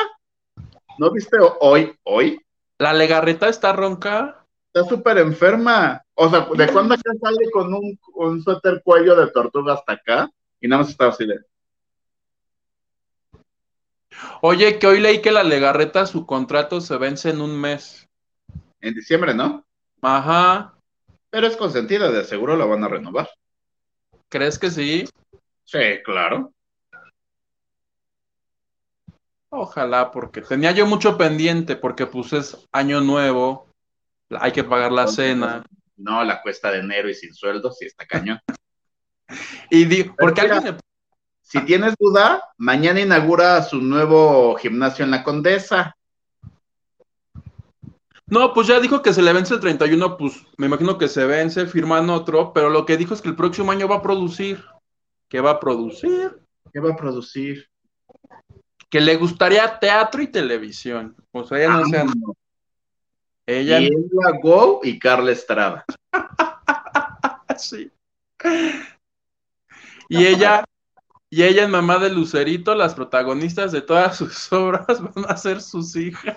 [0.99, 1.95] ¿No viste hoy?
[2.05, 2.41] ¿Hoy?
[2.79, 4.45] La legarreta está ronca.
[4.73, 6.03] Está súper enferma.
[6.15, 10.31] O sea, ¿de cuándo acá sale con un, un suéter cuello de tortuga hasta acá?
[10.61, 11.39] Y nada más estaba así de,
[14.41, 18.09] Oye, que hoy leí que la legarreta, su contrato se vence en un mes.
[18.81, 19.65] en diciembre, ¿no?
[20.03, 20.75] Ajá.
[21.31, 23.29] Pero es consentida, de seguro la van a renovar.
[24.29, 25.09] ¿Crees que sí?
[25.65, 26.53] Sí, claro.
[29.51, 33.69] Ojalá, porque tenía yo mucho pendiente, porque pues es año nuevo,
[34.39, 35.65] hay que pagar la cena.
[35.97, 38.41] No, la cuesta de enero y sin sueldo, sí está cañón.
[39.71, 40.79] Y di, porque mira, alguien
[41.43, 45.95] Si tienes duda, mañana inaugura su nuevo gimnasio en la Condesa.
[48.27, 51.27] No, pues ya dijo que se le vence el 31, pues me imagino que se
[51.27, 54.65] vence, firman otro, pero lo que dijo es que el próximo año va a producir.
[55.29, 56.39] ¿Qué va a producir?
[56.73, 57.69] ¿Qué va a producir?
[58.89, 61.15] Que le gustaría teatro y televisión.
[61.33, 62.05] O sea, ella no sea.
[62.05, 62.37] Vámonos.
[63.49, 65.85] Ella Y Ella Go y Carla Estrada.
[67.57, 67.91] sí.
[70.11, 70.65] Y ella
[71.31, 75.63] Y ella en Mamá de Lucerito, las protagonistas de todas sus obras van a ser
[75.63, 76.37] sus hijas.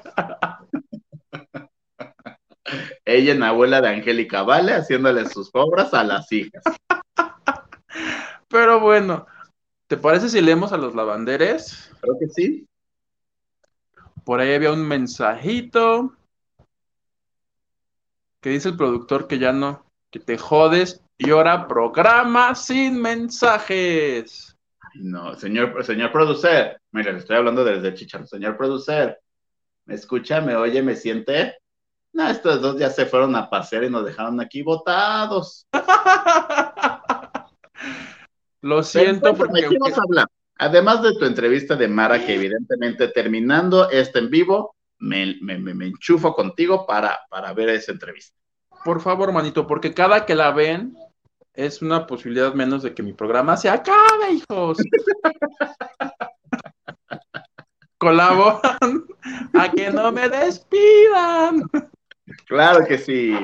[3.04, 6.64] Ella en abuela de Angélica Vale, haciéndole sus obras a las hijas.
[8.48, 9.26] Pero bueno,
[9.92, 11.92] ¿te parece si leemos a los lavanderes?
[12.00, 12.66] Creo que sí.
[14.24, 16.16] Por ahí había un mensajito
[18.40, 24.58] que dice el productor que ya no, que te jodes y ahora programa sin mensajes.
[24.80, 28.26] Ay, No, señor, señor producer, mira, le estoy hablando desde Chicharro.
[28.26, 29.20] Señor producer,
[29.88, 31.58] ¿me escucha, me oye, me siente?
[32.14, 35.68] No, estos dos ya se fueron a pasear y nos dejaron aquí botados.
[38.62, 40.28] Lo siento porque ¿de qué vas a hablar?
[40.58, 45.74] Además de tu entrevista de Mara, que evidentemente terminando este en vivo, me, me- me-
[45.74, 48.36] me enchufo contigo para, para ver esa entrevista.
[48.84, 50.96] por favor, manito, porque cada que la ven
[51.54, 54.78] es una posibilidad menos de que mi programa se acabe, hijos.
[57.98, 59.06] Colaboran
[59.54, 61.64] a que no me despidan.
[62.48, 63.36] Claro que sí.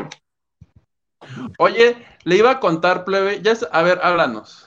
[1.60, 3.42] Oye, le iba a contar, plebe.
[3.42, 4.67] Ya es- a ver, háblanos.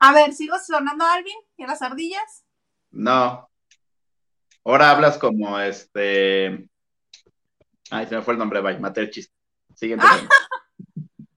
[0.00, 2.44] A ver, ¿sigo sonando a Alvin y a las ardillas?
[2.90, 3.48] No.
[4.64, 6.68] Ahora hablas como este.
[7.90, 9.34] Ay, se me fue el nombre, bye, maté el chiste.
[9.74, 10.04] Siguiente.
[10.08, 10.20] Ah.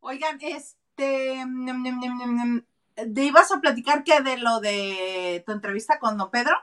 [0.00, 5.98] Oigan, este, mm, mm, mm, ¿te ibas a platicar qué de lo de tu entrevista
[5.98, 6.56] con Don Pedro?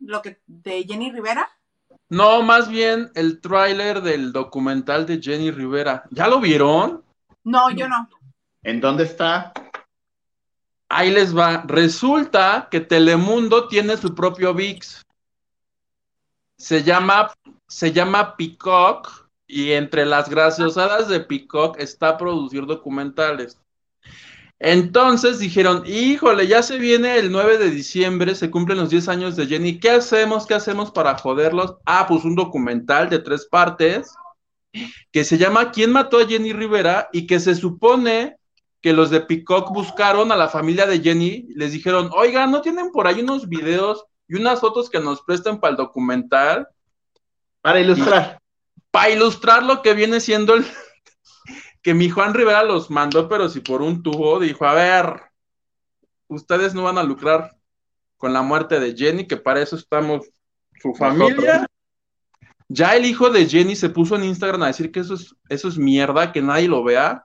[0.00, 1.48] Lo que de Jenny Rivera.
[2.08, 6.04] No, más bien el tráiler del documental de Jenny Rivera.
[6.10, 7.04] ¿Ya lo vieron?
[7.44, 8.08] No, yo no.
[8.62, 9.52] ¿En dónde está?
[10.88, 11.64] Ahí les va.
[11.66, 15.02] Resulta que Telemundo tiene su propio VIX.
[16.56, 17.32] Se llama,
[17.66, 23.58] se llama Peacock y entre las graciosadas de Peacock está producir documentales.
[24.60, 29.36] Entonces dijeron, híjole, ya se viene el 9 de diciembre, se cumplen los 10 años
[29.36, 29.78] de Jenny.
[29.78, 30.46] ¿Qué hacemos?
[30.46, 31.76] ¿Qué hacemos para joderlos?
[31.84, 34.14] Ah, pues un documental de tres partes
[35.12, 37.08] que se llama ¿Quién mató a Jenny Rivera?
[37.12, 38.37] y que se supone
[38.80, 42.92] que los de Peacock buscaron a la familia de Jenny, les dijeron, oigan, ¿no tienen
[42.92, 46.68] por ahí unos videos y unas fotos que nos presten para el documental?
[47.60, 48.40] Para ilustrar.
[48.90, 50.64] Para ilustrar lo que viene siendo el...
[51.82, 55.22] que mi Juan Rivera los mandó, pero si por un tubo, dijo, a ver,
[56.28, 57.56] ustedes no van a lucrar
[58.16, 60.28] con la muerte de Jenny, que para eso estamos
[60.80, 61.66] su familia.
[62.68, 65.68] Ya el hijo de Jenny se puso en Instagram a decir que eso es, eso
[65.68, 67.24] es mierda, que nadie lo vea.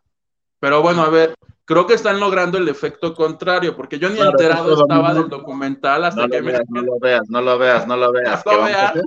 [0.63, 4.31] Pero bueno, a ver, creo que están logrando el efecto contrario, porque yo ni Claro,
[4.31, 7.57] enterado estaba del documental hasta No que lo me, veas, no lo veas, no lo
[7.57, 8.45] veas, no lo veas.
[8.45, 9.05] No ¿Qué lo vamos a veas.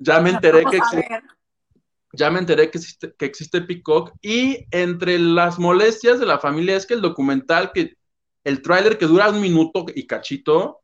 [0.00, 1.22] ya me enteré que existe,
[2.14, 4.10] ya me enteré que existe, que existe Peacock.
[4.22, 7.94] Y entre las molestias de la familia es que el documental, que
[8.42, 10.80] el tráiler que dura un minuto y cachito,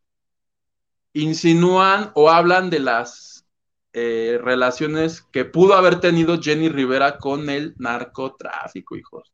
[1.13, 3.47] insinúan o hablan de las
[3.93, 9.33] eh, relaciones que pudo haber tenido Jenny Rivera con el narcotráfico, hijos.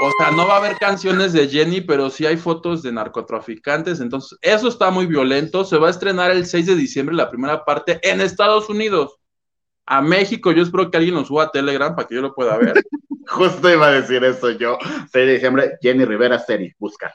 [0.00, 4.00] O sea, no va a haber canciones de Jenny, pero sí hay fotos de narcotraficantes.
[4.00, 5.64] Entonces, eso está muy violento.
[5.64, 9.18] Se va a estrenar el 6 de diciembre la primera parte en Estados Unidos.
[9.86, 12.56] A México, yo espero que alguien nos suba a Telegram para que yo lo pueda
[12.56, 12.74] ver.
[13.28, 14.78] Justo iba a decir eso yo.
[14.80, 17.14] 6 de diciembre, Jenny Rivera serie, busca.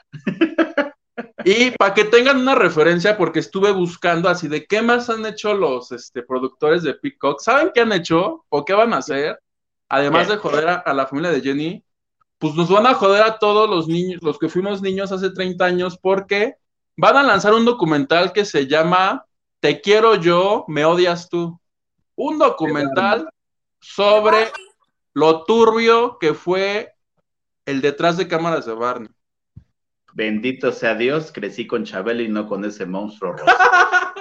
[1.44, 5.54] Y para que tengan una referencia, porque estuve buscando así de qué más han hecho
[5.54, 7.40] los este, productores de Peacock.
[7.40, 9.38] ¿Saben qué han hecho o qué van a hacer?
[9.88, 10.34] Además ¿Qué?
[10.34, 11.84] de joder a, a la familia de Jenny,
[12.40, 15.62] pues nos van a joder a todos los niños, los que fuimos niños hace 30
[15.62, 16.56] años, porque
[16.96, 19.26] van a lanzar un documental que se llama
[19.60, 21.60] Te quiero yo, me odias tú.
[22.16, 23.28] Un documental
[23.78, 24.50] sobre
[25.12, 26.94] lo turbio que fue
[27.66, 29.10] el detrás de cámaras de Barney.
[30.14, 33.44] Bendito sea Dios, crecí con Chabelo y no con ese monstruo rosa.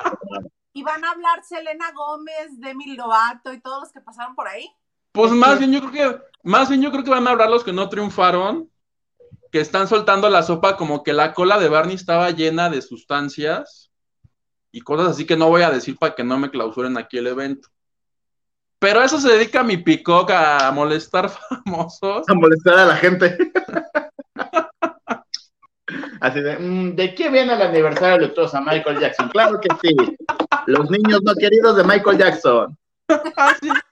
[0.71, 4.69] Y van a hablar Selena Gómez, Demi Lovato y todos los que pasaron por ahí.
[5.11, 7.31] Pues Es más que- bien yo creo que, más bien yo creo que van a
[7.31, 8.69] hablar los que no triunfaron,
[9.51, 13.89] que están soltando la sopa como que la cola de Barney estaba llena de sustancias
[14.71, 17.27] y cosas así que no voy a decir para que no me clausuren aquí el
[17.27, 17.67] evento.
[18.77, 21.29] Pero a eso se dedica mi Peacock a molestar
[21.65, 22.29] famosos.
[22.29, 23.37] a molestar a la gente.
[26.21, 29.29] Así de, mm, ¿de qué viene el aniversario luctuoso a Michael Jackson?
[29.29, 29.95] Claro que sí.
[30.67, 32.77] Los niños no queridos de Michael Jackson.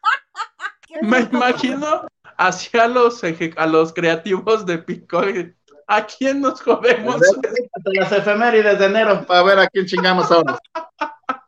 [0.98, 2.06] Así, ¿Qué me imagino
[2.38, 5.54] hacia los, eje- a los creativos de Peacock.
[5.88, 7.16] ¿A quién nos jodemos?
[7.16, 10.60] Hasta las efemérides de enero para ver a quién chingamos ahora.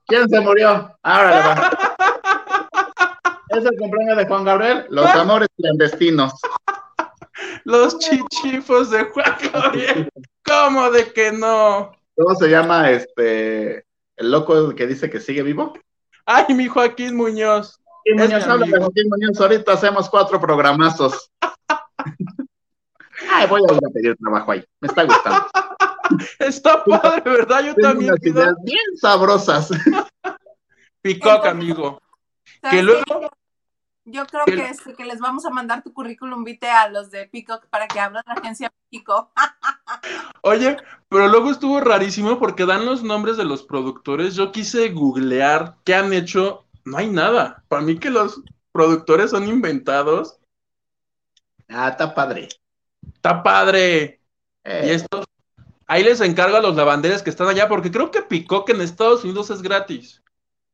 [0.08, 0.98] ¿Quién se murió?
[1.04, 1.70] Ahora va.
[3.50, 4.86] ¿Es el cumpleaños de Juan Gabriel?
[4.90, 6.34] Los amores clandestinos.
[7.66, 10.10] Los chichifos de Juan Gabriel
[10.46, 11.92] ¿Cómo de que no?
[12.16, 13.86] ¿Cómo se llama este
[14.16, 15.74] el loco que dice que sigue vivo?
[16.26, 17.79] Ay, mi Joaquín Muñoz.
[18.06, 18.78] Joaquín Es Muñoz, habla de.
[18.80, 19.42] Joaquín Muñoz.
[19.42, 21.32] Ahorita hacemos cuatro programazos.
[23.32, 24.64] Ay, voy a ir a pedir trabajo ahí.
[24.80, 25.46] Me está gustando.
[26.40, 27.60] Está padre, ¿verdad?
[27.64, 29.70] Yo Tengo también unas ideas bien sabrosas.
[31.02, 32.02] Picoc, amigo.
[32.62, 33.30] ¿Sabes Que luego?
[34.06, 37.28] Yo creo que- este, que les vamos a mandar tu currículum vitae a los de
[37.28, 39.32] Peacock para que abran la agencia México.
[40.42, 40.78] oye,
[41.10, 44.34] pero luego estuvo rarísimo porque dan los nombres de los productores.
[44.36, 46.66] Yo quise googlear qué han hecho.
[46.86, 47.64] No hay nada.
[47.68, 50.38] Para mí que los productores son inventados.
[51.68, 52.50] Ah, está padre.
[53.14, 54.22] Está padre.
[54.64, 55.26] Eh, Y estos,
[55.88, 59.24] ahí les encargo a los lavanderes que están allá, porque creo que Picoc en Estados
[59.24, 60.22] Unidos es gratis.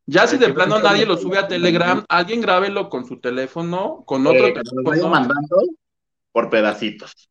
[0.07, 4.27] Ya si de plano nadie lo sube a Telegram, alguien grábelo con su teléfono, con
[4.27, 5.57] otro eh, que nos vayan teléfono, mandando
[6.31, 7.29] por pedacitos.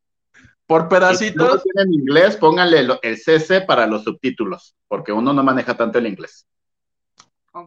[0.67, 1.63] por Y si no pedacitos.
[1.63, 6.45] tienen inglés, pónganle el CC para los subtítulos, porque uno no maneja tanto el inglés.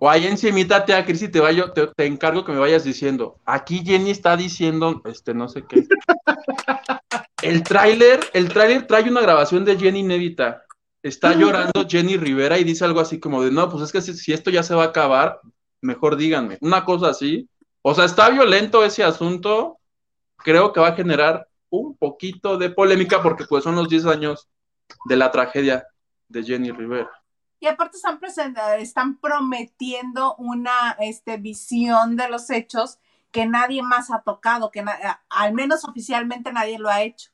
[0.01, 3.39] O ahí encimita, tía Cristi, te, vaya- te, te encargo que me vayas diciendo.
[3.47, 5.87] Aquí Jenny está diciendo, este, no sé qué.
[7.43, 10.65] El tráiler, el tráiler trae una grabación de Jenny inédita.
[11.03, 14.15] Está llorando Jenny Rivera y dice algo así como de, no, pues es que si,
[14.15, 15.41] si esto ya se va a acabar,
[15.81, 16.59] mejor díganme.
[16.61, 17.49] Una cosa así.
[17.83, 19.79] O sea, está violento ese asunto.
[20.39, 24.49] Creo que va a generar un poquito de polémica porque pues son los 10 años
[25.05, 25.87] de la tragedia
[26.29, 27.11] de Jenny Rivera.
[27.61, 28.21] Y aparte están,
[28.79, 32.99] están prometiendo una este, visión de los hechos
[33.33, 34.85] que nadie más ha tocado, que
[35.29, 37.31] al menos oficialmente nadie lo ha hecho.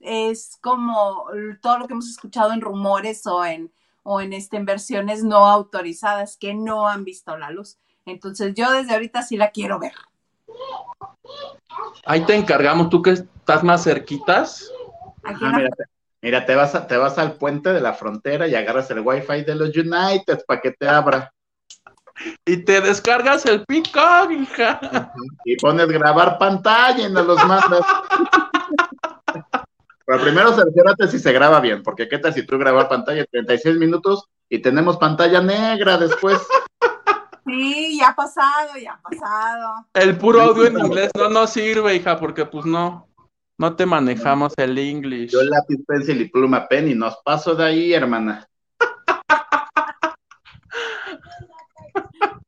[0.00, 1.26] Es como
[1.62, 5.46] todo lo que hemos escuchado en rumores o en, o en, este, en versiones no
[5.46, 7.78] autorizadas que no han visto la luz.
[8.04, 9.92] Entonces yo desde ahorita sí la quiero ver.
[12.04, 14.70] Ahí te encargamos, tú que estás más cerquitas.
[15.24, 15.70] Aquí la- mira,
[16.22, 19.42] mira, te vas, a- te vas al puente de la frontera y agarras el wifi
[19.44, 21.32] de los United para que te abra.
[22.44, 25.12] Y te descargas el Peacock, hija.
[25.44, 27.80] Y pones grabar pantalla y nos los mandas.
[30.06, 33.76] Pero primero cerciórate si se graba bien, porque qué tal si tú grabar pantalla 36
[33.76, 36.38] minutos y tenemos pantalla negra después.
[37.44, 39.86] Sí, ya ha pasado, ya ha pasado.
[39.94, 43.07] El puro audio en inglés no nos sirve, hija, porque pues no,
[43.58, 45.32] no te manejamos el English.
[45.32, 48.48] Yo lápiz, pencil y pluma pen y nos paso de ahí, hermana.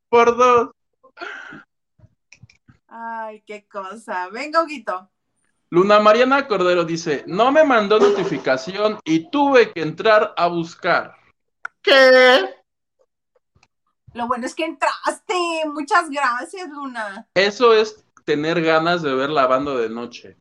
[0.09, 0.71] Por dos.
[2.87, 4.29] Ay, qué cosa.
[4.29, 5.11] Venga, Huguito.
[5.71, 11.17] Luna Mariana Cordero dice, no me mandó notificación y tuve que entrar a buscar.
[11.83, 12.55] ¿Qué?
[14.15, 15.35] Lo bueno es que entraste.
[15.67, 17.27] Muchas gracias, Luna.
[17.35, 20.37] Eso es tener ganas de ver lavando de noche.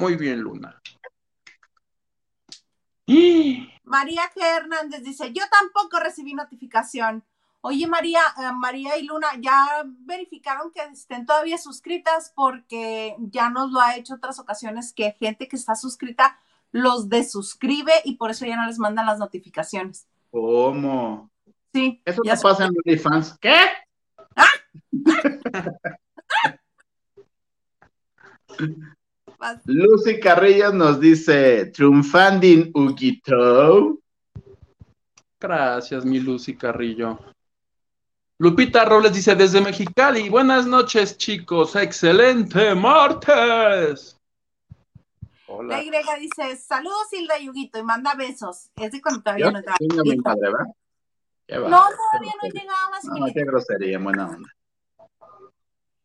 [0.00, 0.80] Muy bien, Luna.
[3.04, 3.68] ¡Y!
[3.84, 4.42] María G.
[4.42, 7.22] Hernández dice, yo tampoco recibí notificación.
[7.60, 13.72] Oye, María, eh, María y Luna, ya verificaron que estén todavía suscritas porque ya nos
[13.72, 16.40] lo ha hecho otras ocasiones que gente que está suscrita
[16.72, 20.08] los desuscribe y por eso ya no les mandan las notificaciones.
[20.30, 21.30] ¿Cómo?
[21.74, 23.36] Sí, Eso ya no pasa en OnlyFans.
[23.38, 23.54] ¿Qué?
[24.34, 24.48] Vas-
[29.64, 33.98] Lucy Carrillo nos dice, triunfanding Huguito.
[35.38, 37.18] Gracias, mi Lucy Carrillo.
[38.38, 40.28] Lupita Robles dice desde Mexicali.
[40.28, 41.76] Buenas noches, chicos.
[41.76, 44.16] Excelente martes.
[45.48, 45.82] La Hola.
[45.82, 48.70] Y dice, saludos Hilda y Huguito y manda besos.
[48.76, 49.60] Es de cuando todavía Yo no.
[49.60, 49.86] Qué
[51.58, 54.48] No, todavía qué no llegabas, No, qué grosería, buena onda.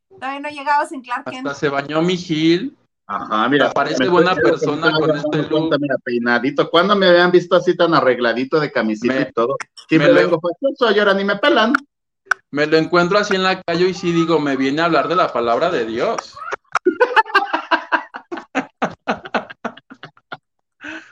[0.10, 1.48] Todavía no llegabas en Clark Kent.
[1.48, 2.76] Hasta se bañó mi Gil.
[3.08, 3.72] Ajá, mira.
[3.72, 5.76] Parece buena persona con este look.
[5.80, 6.70] Mira, peinadito.
[6.70, 9.58] ¿Cuándo me habían visto así tan arregladito de camisita y todo?
[9.88, 11.74] Si me, me vengo pues, ahora ni me pelan.
[12.52, 15.16] Me lo encuentro así en la calle y sí digo, me viene a hablar de
[15.16, 16.38] la palabra de Dios.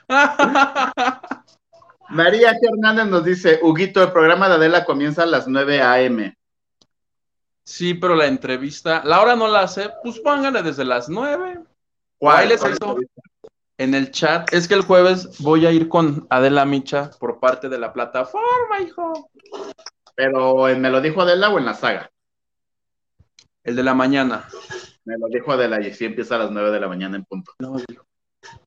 [2.08, 6.36] María Hernández nos dice, Huguito, el programa de Adela comienza a las 9 a.m.
[7.64, 11.60] Sí, pero la entrevista, la hora no la hace, pues póngale desde las 9.
[12.30, 12.96] Ahí les hizo
[13.78, 14.52] en el chat.
[14.52, 18.80] Es que el jueves voy a ir con Adela Micha por parte de la plataforma,
[18.80, 19.30] hijo.
[20.14, 22.10] Pero eh, me lo dijo Adela o en la saga.
[23.62, 24.46] El de la mañana.
[25.04, 27.52] Me lo dijo Adela y sí empieza a las 9 de la mañana en punto.
[27.58, 28.06] No, hijo.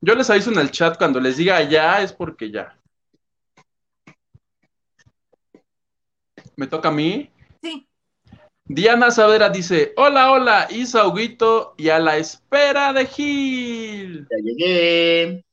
[0.01, 2.77] Yo les aviso en el chat cuando les diga ya es porque ya.
[6.55, 7.31] ¿Me toca a mí?
[8.69, 14.27] Diana Savera dice, hola, hola, Isa Huguito y a la espera de Gil.
[14.29, 15.45] Ya llegué.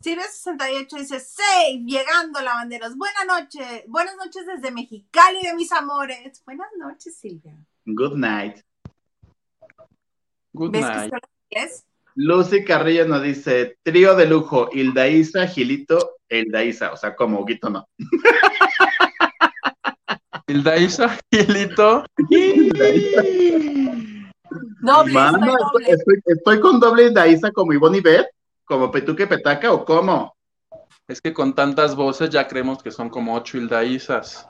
[0.00, 2.96] Silvia68 dice, sí, llegando lavanderos.
[2.96, 6.40] Buenas noches, buenas noches desde Mexicali de mis amores.
[6.44, 7.56] Buenas noches, Silvia.
[7.84, 8.58] Good night.
[10.52, 11.14] Good ¿Ves que night.
[11.50, 11.84] inglés?
[12.14, 17.40] Lucy Carrillo nos dice, trío de lujo, Hilda Isa, Gilito, Hilda Isa, o sea, como
[17.40, 17.88] Huguito no.
[20.48, 22.04] Hilda Isa, Gilito.
[24.80, 25.86] Doble, Mano, estoy estoy, doble.
[25.90, 28.26] estoy- estoy con doble Hilda Isa como Ivonne y Beth,
[28.64, 30.36] como Petuque Petaca o cómo.
[31.08, 34.48] Es que con tantas voces ya creemos que son como ocho Hilda Isas.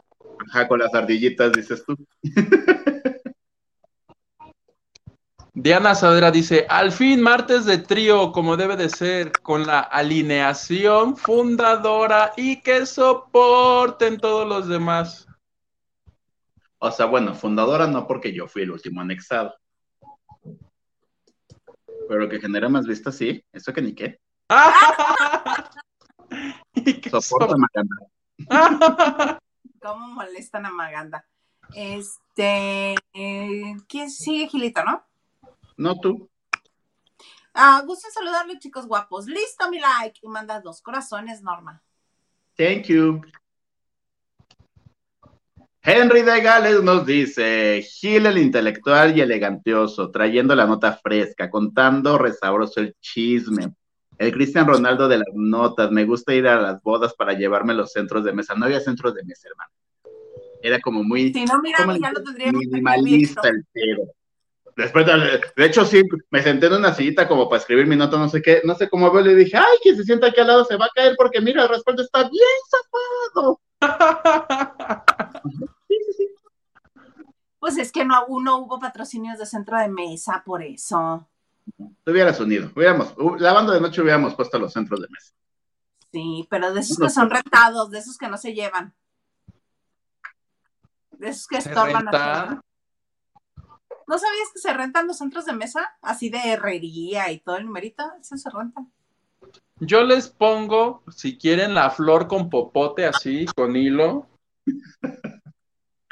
[0.51, 1.97] Ajá, con las ardillitas, dices tú.
[5.55, 11.17] Diana Saavedra dice, al fin martes de trío, como debe de ser, con la alineación
[11.17, 15.26] fundadora y que soporten todos los demás.
[16.79, 19.55] O sea, bueno, fundadora no porque yo fui el último anexado.
[22.09, 23.45] Pero que genera más vistas, sí.
[23.53, 24.21] Eso que ni qué.
[26.75, 27.97] Y que Soporta so- Maganda.
[29.83, 31.27] ¿Cómo molestan a Maganda?
[31.75, 35.05] Este, eh, ¿quién sigue, Gilito, no?
[35.77, 36.29] No tú.
[37.55, 39.27] Ah, gusto en saludarle, chicos guapos.
[39.27, 40.21] Listo, mi like.
[40.23, 41.83] Y manda dos corazones, Norma.
[42.57, 43.23] Thank you.
[45.89, 52.19] Henry de Gales nos dice, Gil el intelectual y elegantioso, trayendo la nota fresca, contando
[52.19, 53.73] resabroso el chisme.
[54.19, 57.93] El Cristian Ronaldo de las notas, me gusta ir a las bodas para llevarme los
[57.93, 58.57] centros de mesa.
[58.57, 59.71] No había centros de mesa, hermano.
[60.61, 64.13] Era como muy Si no, mira, ¿cómo ya lo minimalista el pedo.
[64.77, 68.19] Después, de, de hecho, sí, me senté en una sillita como para escribir mi nota,
[68.19, 70.49] no sé qué, no sé cómo veo, le dije, ay, que se sienta aquí al
[70.49, 73.61] lado se va a caer porque mira, el respaldo está bien zafado.
[77.67, 81.27] Pues es que no, no hubo patrocinios de centro de mesa, por eso.
[82.05, 85.35] Te hubieras unido, hubiéramos, hu- la banda de noche hubiéramos puesto los centros de mesa.
[86.13, 88.95] Sí, pero de esos No que son rentados, de esos que no se llevan.
[91.11, 92.07] De esos que estorban.
[92.15, 92.61] a.
[94.07, 95.97] ¿No sabías que se rentan los centros de mesa?
[96.03, 98.05] Así de herrería y todo el numerito.
[98.21, 98.87] Eso se renta.
[99.81, 104.29] Yo les pongo, si quieren, la flor con popote así, con hilo.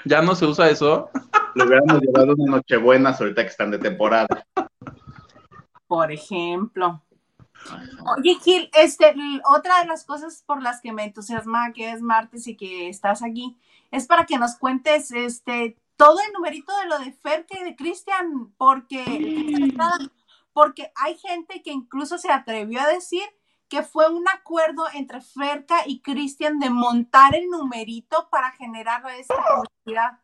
[0.04, 1.10] ¿Ya no se usa eso?
[1.54, 4.46] Le hubiéramos llevado una nochebuena ahorita que están de temporada.
[5.86, 7.02] Por ejemplo.
[8.18, 9.14] Oye, Gil, este,
[9.48, 13.22] otra de las cosas por las que me entusiasma que es martes y que estás
[13.22, 13.56] aquí,
[13.90, 17.76] es para que nos cuentes este todo el numerito de lo de Ferke y de
[17.76, 19.04] Cristian, porque,
[20.52, 23.22] porque hay gente que incluso se atrevió a decir
[23.74, 29.34] que fue un acuerdo entre Ferca y Cristian de montar el numerito para generar esta
[29.34, 30.20] publicidad.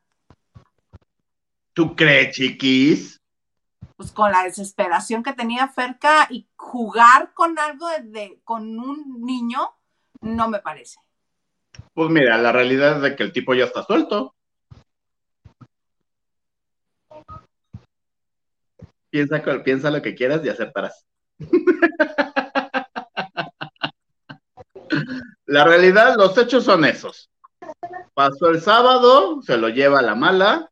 [1.73, 3.17] ¿Tú crees, chiquis?
[3.97, 9.21] pues con la desesperación que tenía Ferca y jugar con algo de, de- con un
[9.27, 9.75] niño,
[10.21, 11.01] no me parece.
[11.93, 14.33] Pues mira, la realidad es de que el tipo ya está suelto.
[19.11, 21.05] Piensa, piensa lo que quieras y aceptarás.
[25.51, 27.29] La realidad, los hechos son esos.
[28.15, 30.71] Pasó el sábado, se lo lleva a la mala,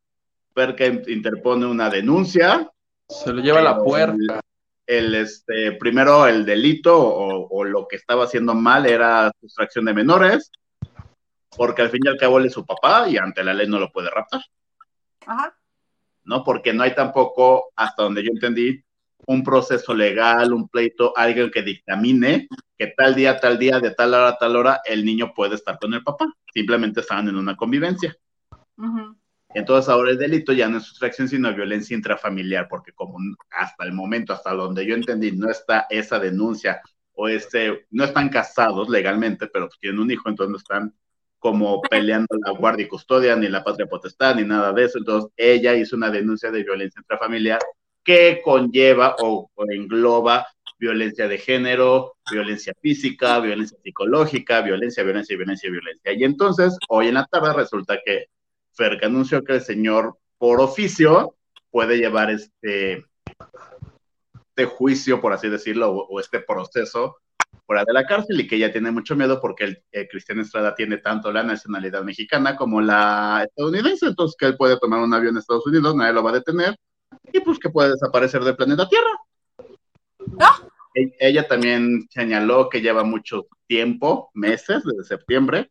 [0.54, 2.70] Perca in- interpone una denuncia,
[3.08, 4.40] Se lo lleva a la puerta.
[4.86, 9.94] el este primero el delito o, o lo que estaba haciendo mal era sustracción de
[9.94, 10.50] menores,
[11.56, 13.78] porque al fin y al cabo él es su papá y ante la ley no
[13.80, 14.42] lo puede raptar,
[15.26, 15.56] Ajá.
[16.24, 16.44] ¿no?
[16.44, 18.80] Porque no hay tampoco, hasta donde yo entendí,
[19.28, 22.48] un proceso legal, un pleito, alguien que dictamine
[22.78, 25.92] que tal día, tal día, de tal hora tal hora, el niño puede estar con
[25.92, 26.26] el papá.
[26.52, 28.16] Simplemente estaban en una convivencia.
[28.76, 29.16] ujú.
[29.54, 33.18] Entonces ahora el delito ya no es sustracción, sino violencia intrafamiliar, porque como
[33.50, 36.80] hasta el momento, hasta donde yo entendí, no está esa denuncia
[37.12, 40.94] o este, no están casados legalmente, pero pues tienen un hijo, entonces no están
[41.38, 44.98] como peleando la guardia y custodia, ni la patria potestad, ni nada de eso.
[44.98, 47.60] Entonces ella hizo una denuncia de violencia intrafamiliar
[48.08, 50.46] que conlleva o, engloba
[50.78, 56.12] violencia de género, violencia física, violencia psicológica, violencia, violencia, violencia, violencia.
[56.14, 58.28] Y entonces, hoy en la tarde resulta que
[58.72, 61.34] Ferca anunció que el señor, por oficio,
[61.70, 63.04] puede llevar este,
[64.56, 67.18] este juicio, por así decirlo, o, este proceso
[67.66, 70.74] fuera de la cárcel y que ella tiene mucho miedo porque el, el Cristian Estrada
[70.74, 75.36] tiene tanto la nacionalidad mexicana como la estadounidense, entonces que él puede tomar un avión
[75.36, 76.74] a Estados Unidos, nadie lo va a detener
[77.32, 79.10] y pues que puede desaparecer del planeta Tierra.
[80.94, 85.70] E- Ella también señaló que lleva mucho tiempo, meses, desde septiembre,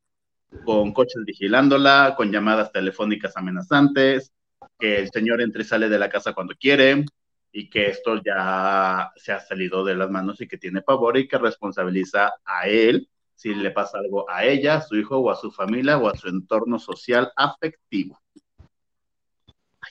[0.65, 4.31] con coches vigilándola, con llamadas telefónicas amenazantes,
[4.79, 7.05] que el señor entra y sale de la casa cuando quiere,
[7.51, 11.27] y que esto ya se ha salido de las manos y que tiene pavor y
[11.27, 15.35] que responsabiliza a él si le pasa algo a ella, a su hijo o a
[15.35, 18.19] su familia o a su entorno social afectivo.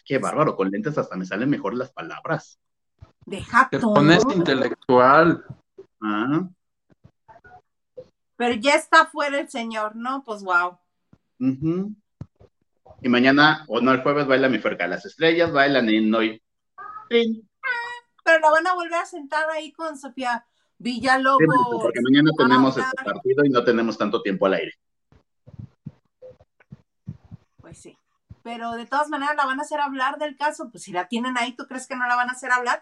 [0.07, 2.61] Qué bárbaro, con lentes hasta me salen mejor las palabras.
[3.27, 3.95] Deja Te todo.
[3.95, 5.45] pones intelectual.
[6.01, 6.49] Ah,
[8.37, 10.23] Pero ya está fuera el señor, ¿no?
[10.25, 10.79] Pues wow.
[11.41, 11.93] ujú.
[13.03, 14.87] Y mañana, o no, el jueves baila mi Ferca.
[14.87, 16.41] Las estrellas bailan en hoy.
[17.09, 17.47] Trin.
[18.25, 20.47] Pero la van a volver a sentar ahí con Sofía
[20.79, 21.41] Villalobos.
[21.41, 24.73] Sí, porque mañana tenemos este partido y no tenemos tanto tiempo al aire.
[27.61, 27.99] Pues sí.
[28.47, 30.71] Pero de todas maneras la van a hacer hablar del caso.
[30.71, 32.81] Pues si la tienen ahí, ¿tú crees que no la van a hacer hablar?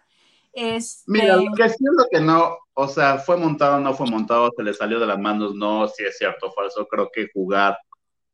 [0.52, 4.52] Este, Mira, lo que es lo que no, o sea, fue montado, no fue montado,
[4.54, 7.78] se le salió de las manos, no, si es cierto o falso, creo que jugar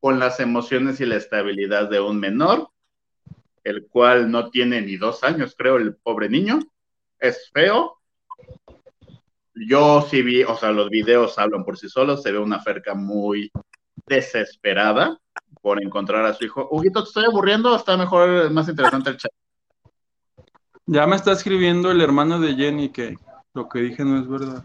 [0.00, 2.68] con las emociones y la estabilidad de un menor,
[3.62, 6.58] el cual no tiene ni dos años, creo, el pobre niño,
[7.20, 8.00] es feo.
[9.54, 12.94] Yo sí vi, o sea, los videos hablan por sí solos, se ve una Ferca
[12.94, 13.52] muy
[14.10, 15.18] desesperada
[15.62, 16.68] por encontrar a su hijo.
[16.70, 19.30] Huguito, ¿te estoy aburriendo o está mejor, más interesante el chat?
[20.84, 23.16] Ya me está escribiendo el hermano de Jenny que
[23.54, 24.64] lo que dije no es verdad.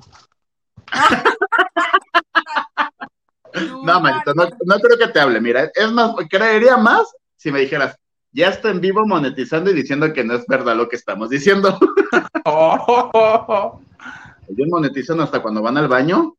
[3.84, 5.40] No, manito, no, no creo que te hable.
[5.40, 7.96] Mira, es más, creería más si me dijeras,
[8.32, 11.78] ya está en vivo monetizando y diciendo que no es verdad lo que estamos diciendo.
[12.48, 13.82] Oh,
[14.48, 16.36] Ellos monetizan hasta cuando van al baño.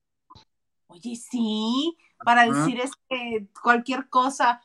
[0.86, 1.96] Oye, sí,
[2.26, 4.60] para decir este, cualquier cosa,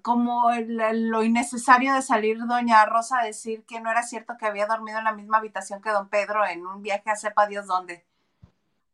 [0.00, 4.46] como el- lo innecesario de salir doña Rosa a decir que no era cierto que
[4.46, 7.66] había dormido en la misma habitación que don Pedro en un viaje a sepa Dios
[7.66, 8.06] dónde.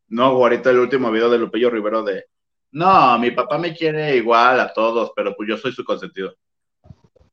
[0.07, 2.25] No, ahorita el último video de Lupillo Rivero de,
[2.71, 6.33] no, mi papá me quiere igual a todos, pero pues yo soy su consentido.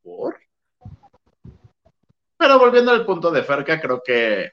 [0.02, 0.38] ¿Por?
[2.36, 4.50] Pero volviendo al punto de Ferca, creo que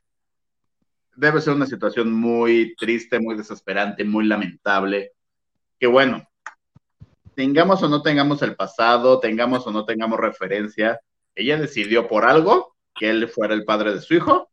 [1.18, 5.12] debe ser una situación muy triste, muy desesperante, muy lamentable.
[5.82, 6.24] Que bueno,
[7.34, 11.02] tengamos o no tengamos el pasado, tengamos o no tengamos referencia,
[11.34, 14.52] ella decidió por algo que él fuera el padre de su hijo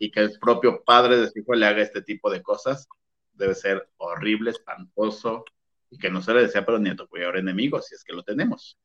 [0.00, 2.88] y que el propio padre de su hijo le haga este tipo de cosas.
[3.32, 5.44] Debe ser horrible, espantoso
[5.88, 8.12] y que no se le desea pero ni a tu peor enemigo, si es que
[8.12, 8.76] lo tenemos.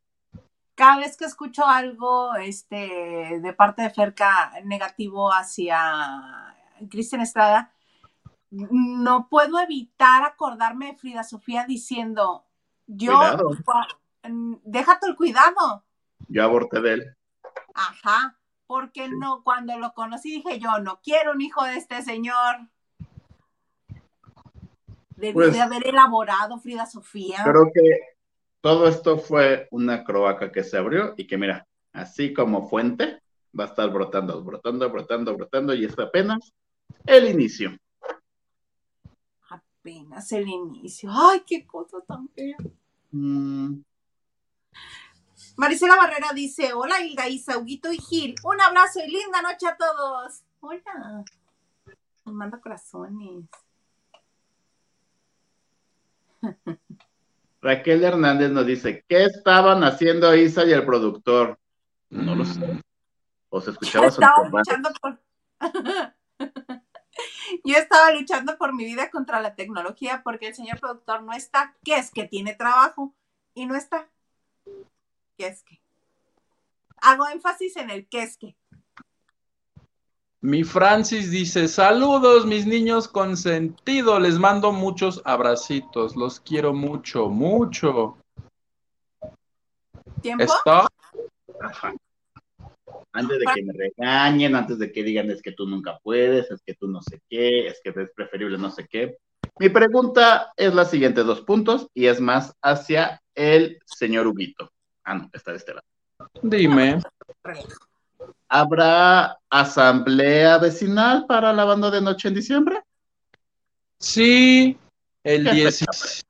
[0.75, 6.55] Cada vez que escucho algo este, de parte de Ferca negativo hacia
[6.91, 7.74] Cristian Estrada,
[8.71, 12.45] no puedo evitar acordarme de Frida Sofía diciendo,
[12.87, 15.83] yo, todo el cuidado,
[16.27, 17.15] Yo aborté de él.
[17.73, 18.37] Ajá,
[18.67, 22.67] porque no, cuando lo conocí dije yo, no quiero un hijo de este señor.
[25.33, 27.41] Pues- de haber elaborado Frida Sofía.
[27.43, 28.17] Creo que
[28.61, 33.21] todo esto fue una croaca que se abrió y que mira, así como fuente,
[33.57, 36.53] va a estar brotando, brotando, brotando, brotando y es apenas
[37.05, 37.77] el inicio.
[39.85, 41.11] Apenas el inicio.
[41.13, 42.57] Ay, qué cosa tan fea.
[43.11, 43.83] Mm,
[45.57, 48.33] Marisela Barrera dice, hola Hilda, Isa, Huguito y Gil.
[48.43, 50.41] Un abrazo y linda noche a todos.
[50.59, 51.23] Hola.
[52.25, 53.45] Nos manda corazones.
[57.61, 61.59] Raquel Hernández nos dice, ¿qué estaban haciendo Isa y el productor?
[62.09, 62.81] No lo sé.
[63.49, 64.57] O se escuchaba su Estaba papá.
[64.57, 65.19] luchando por...
[67.63, 71.75] Yo estaba luchando por mi vida contra la tecnología porque el señor productor no está.
[71.83, 73.13] ¿Qué es que tiene trabajo?
[73.53, 74.09] Y no está.
[75.37, 75.81] ¿Qué es que?
[76.97, 78.55] Hago énfasis en el qué es que.
[80.41, 88.17] Mi Francis dice, saludos mis niños consentidos, les mando muchos abracitos, los quiero mucho, mucho.
[90.21, 90.43] ¿Tiempo?
[90.43, 90.87] ¿Está?
[93.15, 96.61] Antes de que me regañen, antes de que digan es que tú nunca puedes, es
[96.63, 99.17] que tú no sé qué, es que es preferible no sé qué.
[99.57, 104.69] Mi pregunta es la siguiente, dos puntos, y es más hacia el señor Huguito.
[105.05, 105.85] Ah, no, está de este lado.
[106.41, 106.99] Dime.
[108.49, 112.81] ¿Habrá asamblea vecinal para la banda de noche en diciembre?
[113.97, 114.77] Sí,
[115.23, 116.23] el, ¿Qué 10 fecha?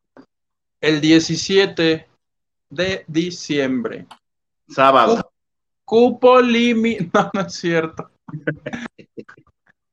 [0.81, 2.07] el 17
[2.69, 4.05] de diciembre.
[4.69, 5.31] Sábado.
[5.86, 7.31] Cupo limitado.
[7.33, 8.11] No, no es cierto.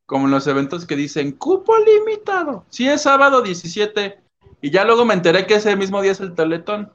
[0.07, 2.64] Como en los eventos que dicen cupo limitado.
[2.70, 4.18] Sí, es sábado 17.
[4.62, 6.93] Y ya luego me enteré que ese mismo día es el teletón.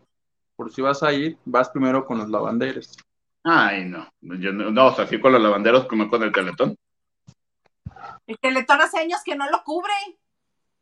[0.55, 2.97] Por si vas a ir, vas primero con los lavanderos.
[3.43, 4.09] Ay, no.
[4.21, 6.75] Yo no, no, o sea, sí con los lavanderos como con el teletón.
[8.25, 9.93] El teletón hace años que no lo cubre.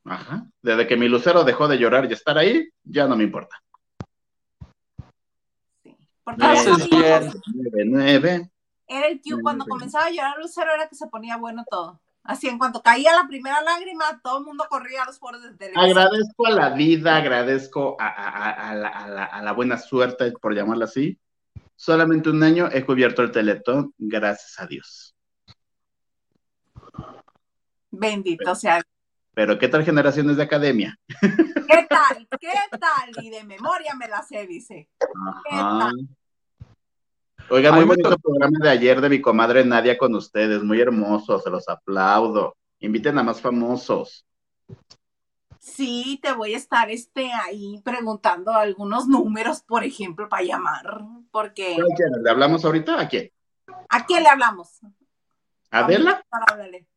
[0.05, 0.47] Ajá.
[0.61, 3.61] Desde que mi lucero dejó de llorar y estar ahí, ya no me importa.
[6.25, 6.43] Porque
[6.91, 7.31] bien.
[7.53, 8.51] Nueve, nueve.
[8.87, 9.21] Era el.
[9.23, 12.01] Sí, Cuando comenzaba a llorar Lucero era que se ponía bueno todo.
[12.23, 15.53] Así, en cuanto caía la primera lágrima, todo el mundo corría a los foros de
[15.53, 15.85] televisión.
[15.97, 19.77] Agradezco a la vida, agradezco a, a- a- a la, a la- a la buena
[19.77, 21.19] suerte, por llamarla así.
[21.75, 25.15] Solamente un año he cubierto el teletón, gracias a Dios.
[27.91, 28.81] Bendito sea.
[29.35, 30.97] Pero ¿qué tal generaciones de academia?
[31.19, 32.27] ¿Qué tal?
[32.39, 33.23] ¿Qué tal?
[33.23, 34.89] Y de memoria me la sé, dice.
[35.51, 35.91] Ajá.
[37.49, 40.79] Oiga, Ay, muy bonito tocó- programa de ayer de mi comadre Nadia con ustedes, muy
[40.79, 42.55] hermoso, se los aplaudo.
[42.79, 44.25] Inviten a más famosos.
[45.59, 51.01] Sí, te voy a estar este, ahí preguntando algunos números, por ejemplo, para llamar.
[51.31, 52.23] Porque, ¿A quién?
[52.23, 52.99] ¿Le hablamos ahorita?
[53.01, 53.29] ¿A quién?
[53.89, 54.79] ¿a quién le hablamos?
[55.71, 56.23] ¿Adela?
[56.31, 56.87] Háblale.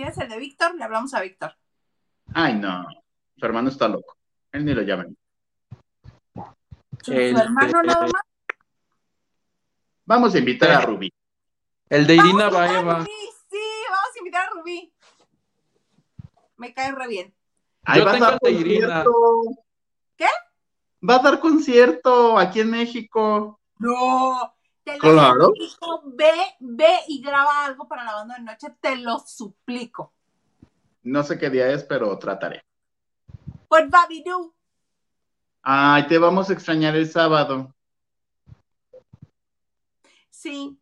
[0.00, 0.74] ¿Tienes el de Víctor?
[0.76, 1.54] Le hablamos a Víctor.
[2.32, 2.86] Ay, no,
[3.36, 4.16] su hermano está loco.
[4.50, 5.14] Él ni lo llaman.
[7.02, 8.22] Su, El su hermano de- nada más.
[10.06, 11.12] Vamos a invitar a Rubí.
[11.90, 13.04] El de Irina a a Baeva.
[13.04, 13.58] Sí,
[13.90, 14.90] vamos a invitar a Rubí.
[16.56, 17.34] Me cae re bien.
[17.84, 19.04] Ay, Yo va a tengo dar el de Irina.
[19.04, 19.62] concierto.
[20.16, 20.26] ¿Qué?
[21.06, 23.60] Va a dar concierto aquí en México.
[23.78, 24.54] No.
[24.98, 25.52] Claro.
[26.04, 30.12] ve, ve y graba algo para la banda de noche, te lo suplico.
[31.02, 32.64] No sé qué día es, pero trataré.
[33.68, 34.54] Pues Babidoo.
[35.62, 37.74] Ay, te vamos a extrañar el sábado.
[40.30, 40.78] Sí,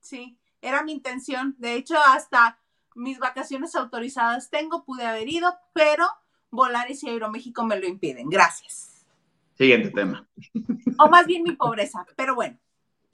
[0.00, 1.54] sí, era mi intención.
[1.58, 2.58] De hecho, hasta
[2.94, 6.06] mis vacaciones autorizadas tengo, pude haber ido, pero
[6.50, 8.30] Volaris y Aeroméxico me lo impiden.
[8.30, 9.04] Gracias.
[9.56, 10.26] Siguiente tema.
[10.98, 12.58] O más bien mi pobreza, pero bueno.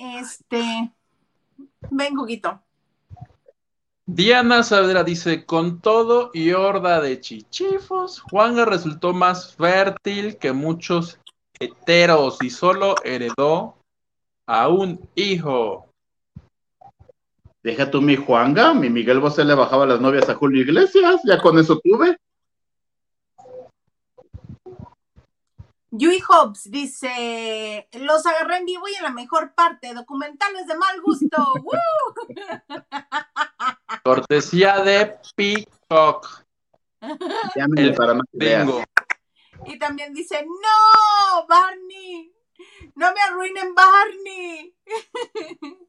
[0.01, 0.91] Este,
[1.91, 2.59] ven, Guguito.
[4.07, 11.21] Diana Saavedra dice, con todo y horda de chichifos, Juanga resultó más fértil que muchos
[11.59, 13.77] heteros y solo heredó
[14.47, 15.93] a un hijo.
[17.63, 21.39] Deja tú mi Juanga, mi Miguel Bosé le bajaba las novias a Julio Iglesias, ya
[21.39, 22.17] con eso tuve.
[25.93, 31.01] Yui Hobbs dice: Los agarré en vivo y en la mejor parte, documentales de mal
[31.01, 31.55] gusto.
[31.65, 32.15] ¡Woo!
[34.05, 36.45] Cortesía de Peacock.
[37.57, 38.27] El para más.
[39.67, 41.47] Y también dice: ¡No!
[41.49, 42.33] ¡Barney!
[42.95, 44.77] ¡No me arruinen, Barney!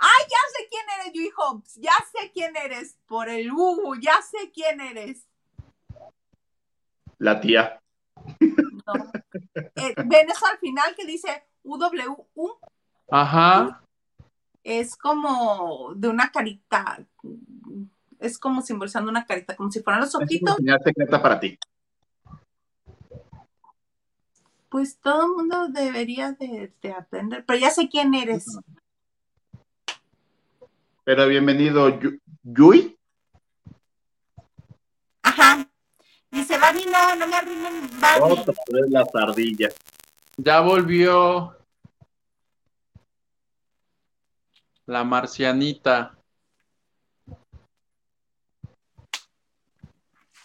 [0.00, 1.74] ¡Ay, ya sé quién eres, Yui Hobbs!
[1.76, 2.98] Ya sé quién eres.
[3.06, 5.26] Por el Hugo, ya sé quién eres.
[7.24, 7.80] La tía.
[8.86, 8.92] No.
[9.76, 12.58] Eh, ¿Ven eso al final que dice UWU?
[13.10, 13.82] Ajá.
[14.62, 16.98] es como de una carita,
[18.18, 20.56] es como simbolizando una carita, como si fueran los Es una ojitos.
[20.56, 21.58] señal secreta para ti.
[24.68, 28.58] Pues todo el mundo debería de, de aprender, pero ya sé quién eres.
[31.04, 32.98] Pero bienvenido, Yu- Yui.
[35.22, 35.63] Ajá.
[36.34, 38.32] Dice, Barney, no, no me arruinen Barney.
[38.32, 39.72] Otra vez las ardillas.
[40.36, 41.56] Ya volvió
[44.86, 46.18] la marcianita.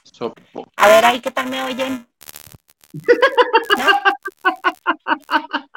[0.03, 0.71] Sopo.
[0.75, 2.07] A ver, ahí, ¿qué tal me oyen?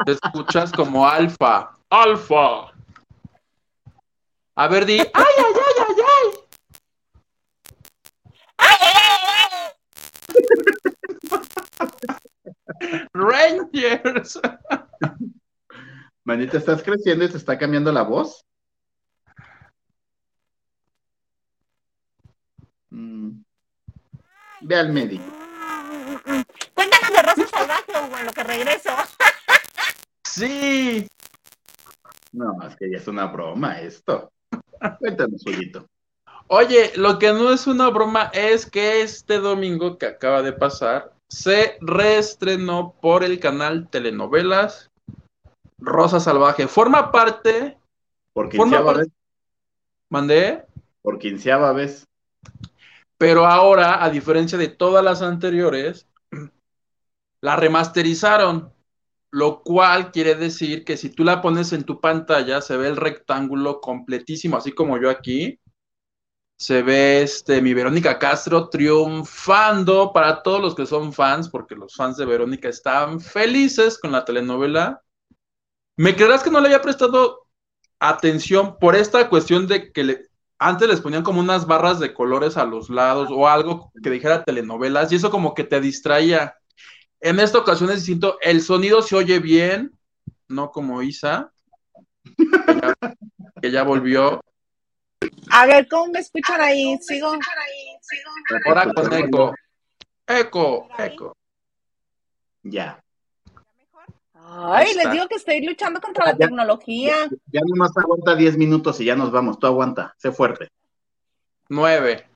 [0.04, 1.74] Te escuchas como alfa.
[1.88, 2.70] Alfa.
[4.56, 5.00] A ver, di.
[5.00, 6.30] ¡Ay, ay, ay, ay, ay!
[8.58, 9.01] ¡Ay, ay, ay, ay!
[13.12, 14.40] Rangers.
[16.24, 18.44] Manita, ¿estás creciendo y te está cambiando la voz?
[22.90, 23.42] Mm.
[24.60, 25.24] Ve al médico.
[26.74, 28.90] Cuéntanos de Rosa Salvaje, Hugo, en lo que regreso.
[30.24, 31.08] Sí.
[32.32, 34.32] No, es que ya es una broma esto.
[34.98, 35.88] Cuéntanos, Juguito.
[36.54, 41.10] Oye, lo que no es una broma es que este domingo que acaba de pasar
[41.26, 44.90] se reestrenó por el canal Telenovelas
[45.78, 46.68] Rosa Salvaje.
[46.68, 47.78] Forma parte,
[48.34, 49.08] Por quinceava parte- vez.
[50.10, 50.64] mandé,
[51.00, 52.04] Por quinceava vez.
[53.16, 56.06] pero ahora, a diferencia de todas las anteriores,
[57.40, 58.70] la remasterizaron,
[59.30, 62.96] lo cual quiere decir que si tú la pones en tu pantalla, se ve el
[62.98, 65.58] rectángulo completísimo, así como yo aquí.
[66.62, 71.96] Se ve este, mi Verónica Castro triunfando para todos los que son fans, porque los
[71.96, 75.02] fans de Verónica están felices con la telenovela.
[75.96, 77.48] ¿Me creerás que no le había prestado
[77.98, 82.64] atención por esta cuestión de que antes les ponían como unas barras de colores a
[82.64, 86.54] los lados o algo que dijera telenovelas y eso como que te distraía.
[87.18, 88.38] En esta ocasión es distinto.
[88.40, 89.98] El sonido se oye bien,
[90.46, 91.52] no como Isa,
[93.60, 94.40] que ya volvió.
[95.50, 96.98] A ver, ¿cómo me escuchan ahí?
[97.00, 97.32] Sigo.
[98.66, 99.54] Ahora con eco.
[100.26, 101.36] Eco, eco.
[102.62, 103.02] Ya.
[104.34, 106.38] Ay, les digo que estoy luchando contra la Ya.
[106.46, 107.14] tecnología.
[107.46, 109.58] Ya nomás aguanta 10 minutos y ya nos vamos.
[109.58, 110.68] Tú aguanta, sé fuerte.
[111.68, 112.28] Nueve.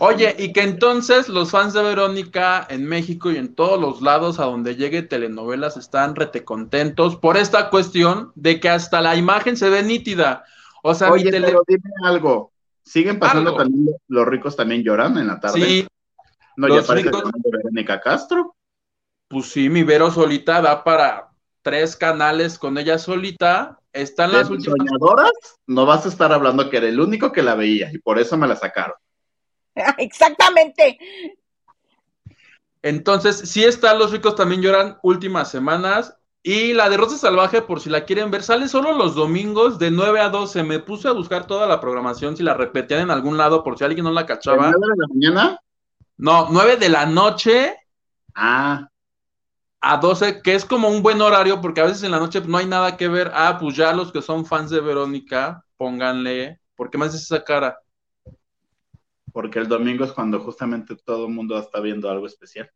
[0.00, 4.40] Oye, y que entonces los fans de Verónica en México y en todos los lados
[4.40, 9.70] a donde llegue telenovelas están retecontentos por esta cuestión de que hasta la imagen se
[9.70, 10.44] ve nítida.
[10.88, 12.52] O sea, mi Oye, tele- pero dime algo.
[12.82, 13.62] ¿Siguen pasando Algo.
[13.64, 15.58] también los ricos también lloran en la tarde?
[15.60, 15.88] sí,
[16.56, 18.54] no, los ya parece ricos- Verónica Castro.
[19.28, 21.30] pues sí, mi Vero solita da para
[21.62, 23.80] tres canales con ella solita.
[23.92, 24.76] Están las De últimas.
[24.78, 25.32] soñadoras,
[25.66, 28.36] no vas a estar hablando que era el único que la veía y por eso
[28.36, 28.94] me la sacaron.
[29.98, 30.98] Exactamente.
[32.82, 36.16] Entonces, sí están Los ricos también lloran últimas semanas.
[36.48, 39.90] Y la de Rosa Salvaje, por si la quieren ver, sale solo los domingos de
[39.90, 40.62] 9 a 12.
[40.62, 43.82] Me puse a buscar toda la programación, si la repetían en algún lado, por si
[43.82, 44.66] alguien no la ¿A cachaba.
[44.66, 45.58] las nueve de la mañana?
[46.18, 47.74] No, 9 de la noche
[48.36, 48.88] Ah,
[49.80, 52.58] a 12, que es como un buen horario, porque a veces en la noche no
[52.58, 53.32] hay nada que ver.
[53.34, 56.60] Ah, pues ya los que son fans de Verónica, pónganle.
[56.76, 57.76] ¿Por qué me haces esa cara?
[59.32, 62.70] porque el domingo es cuando justamente todo el mundo está viendo algo especial.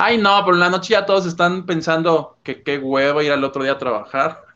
[0.00, 3.44] Ay, no, pero en la noche ya todos están pensando que qué huevo ir al
[3.44, 4.42] otro día a trabajar.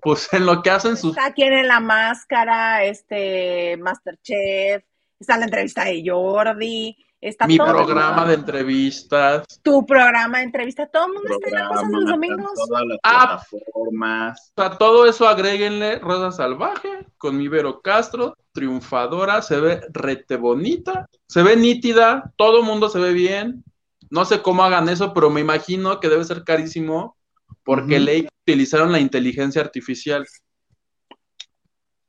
[0.00, 4.84] Pues en lo que hacen sus Está quien en la máscara, este Masterchef,
[5.18, 7.66] está la entrevista de Jordi, está mi todo.
[7.66, 9.44] programa de entrevistas.
[9.60, 12.52] Tu programa de entrevista, todo el mundo está en la cosa de los domingos.
[12.54, 13.42] todas las Ah.
[13.50, 14.52] plataformas.
[14.56, 20.36] O sea, todo eso agréguenle Rosa Salvaje con mi Vero Castro, triunfadora, se ve rete
[20.36, 23.64] bonita, se ve nítida, todo el mundo se ve bien.
[24.10, 27.16] No sé cómo hagan eso, pero me imagino que debe ser carísimo
[27.64, 28.04] porque Ujú.
[28.04, 30.26] le utilizaron la inteligencia artificial.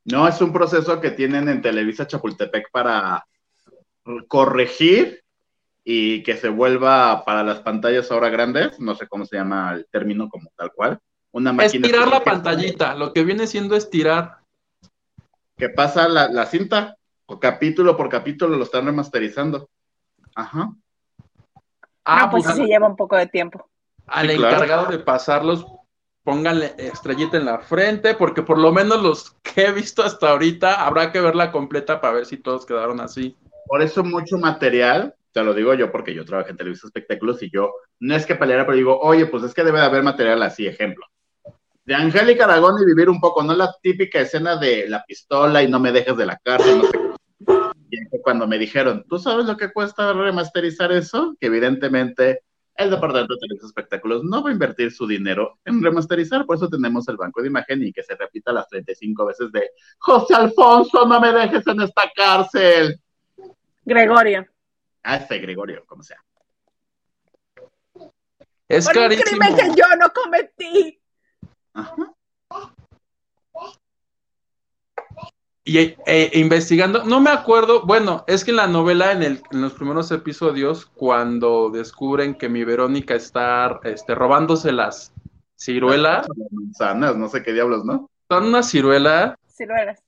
[0.05, 3.25] No, es un proceso que tienen en Televisa Chapultepec para
[4.27, 5.21] corregir
[5.83, 9.87] y que se vuelva para las pantallas ahora grandes, no sé cómo se llama el
[9.91, 10.99] término como tal cual,
[11.31, 14.39] una máquina Estirar la pantallita, lo que viene siendo estirar.
[15.57, 16.95] que pasa la, la cinta,
[17.25, 19.69] o capítulo por capítulo lo están remasterizando.
[20.33, 20.73] Ajá.
[22.09, 23.69] Ah, no, pues pues sí lleva un poco de tiempo.
[24.07, 24.55] al Sí, claro.
[24.55, 25.65] encargado de pasarlos,
[26.23, 30.85] pónganle estrellita en la frente, porque por lo menos los que he visto hasta ahorita,
[30.85, 33.37] habrá que verla completa para ver si todos quedaron así.
[33.67, 37.51] Por eso mucho material, te lo digo yo porque yo trabajé en Televisa Espectáculos y
[37.51, 40.41] yo no es que peleara, pero digo, oye, pues es que debe de haber material
[40.41, 41.05] así, ejemplo.
[41.85, 45.69] De Angélica Aragón y vivir un poco, no la típica escena de la pistola y
[45.69, 47.08] no me dejes de la cárcel, no sé qué.
[48.23, 51.35] Cuando me dijeron, ¿tú sabes lo que cuesta remasterizar eso?
[51.39, 52.43] Que evidentemente
[52.75, 56.69] el departamento de Televisa Espectáculos no va a invertir su dinero en remasterizar, por eso
[56.69, 61.05] tenemos el banco de imagen y que se repita las 35 veces de José Alfonso,
[61.05, 63.01] no me dejes en esta cárcel.
[63.83, 64.47] Gregorio.
[65.03, 66.23] Ah, este Gregorio, como sea.
[68.69, 71.01] Es Por un crimen que yo no cometí.
[71.73, 72.13] Ajá.
[75.69, 79.43] Y eh, eh, investigando, no me acuerdo, bueno, es que en la novela, en, el,
[79.51, 85.13] en los primeros episodios, cuando descubren que mi Verónica está este, robándose las
[85.55, 88.09] ciruelas, Las manzanas, no sé qué diablos, ¿no?
[88.27, 89.99] son una ciruela, eres.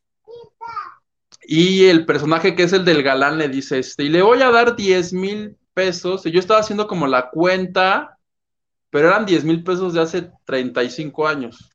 [1.44, 4.50] y el personaje que es el del galán le dice, este, y le voy a
[4.50, 8.18] dar 10 mil pesos, y yo estaba haciendo como la cuenta,
[8.90, 11.70] pero eran 10 mil pesos de hace 35 años.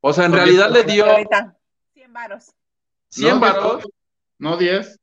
[0.00, 1.56] O sea, en realidad le pues, dio Ahorita.
[1.94, 2.57] 100 varos.
[3.10, 3.84] 100 No, varos,
[4.38, 4.98] No, 10.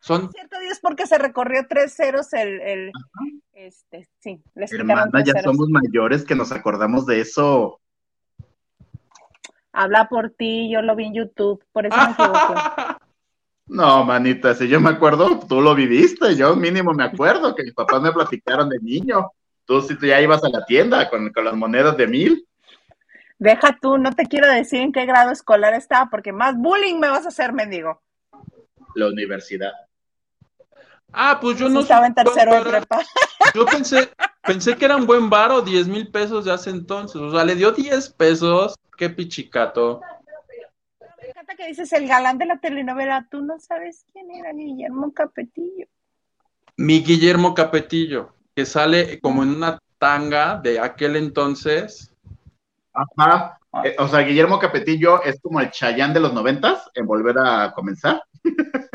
[0.00, 2.92] son Cierto, Dios, porque se recorrió tres ceros el, el
[3.52, 5.44] este, sí, les Hermana, ya ceros.
[5.44, 7.80] somos mayores que nos acordamos de eso.
[9.72, 12.54] Habla por ti, yo lo vi en YouTube, por eso me equivoqué.
[13.64, 17.72] No, manita, si yo me acuerdo, tú lo viviste, yo mínimo me acuerdo que mis
[17.72, 19.30] papás me platicaron de niño.
[19.64, 22.46] Tú sí tú ya ibas a la tienda con, con las monedas de mil.
[23.42, 27.08] Deja tú, no te quiero decir en qué grado escolar estaba, porque más bullying me
[27.08, 28.00] vas a hacer, mendigo.
[28.94, 29.72] La universidad.
[31.12, 33.02] Ah, pues yo Sí, no estaba en sé tercero de prepa.
[33.52, 34.10] Yo pensé,
[34.42, 37.20] pensé que era un buen varo, 10 mil pesos de hace entonces.
[37.20, 38.76] O sea, le dio 10 pesos.
[38.96, 40.00] Qué pichicato.
[41.20, 43.26] Me encanta que dices el galán de la telenovela.
[43.28, 45.88] Tú no sabes quién era Guillermo Capetillo.
[46.76, 52.11] Mi Guillermo Capetillo, que sale como en una tanga de aquel entonces.
[52.92, 53.58] Ajá.
[53.84, 57.72] Eh, o sea, Guillermo Capetillo es como el Chayán de los noventas en volver a
[57.74, 58.22] comenzar.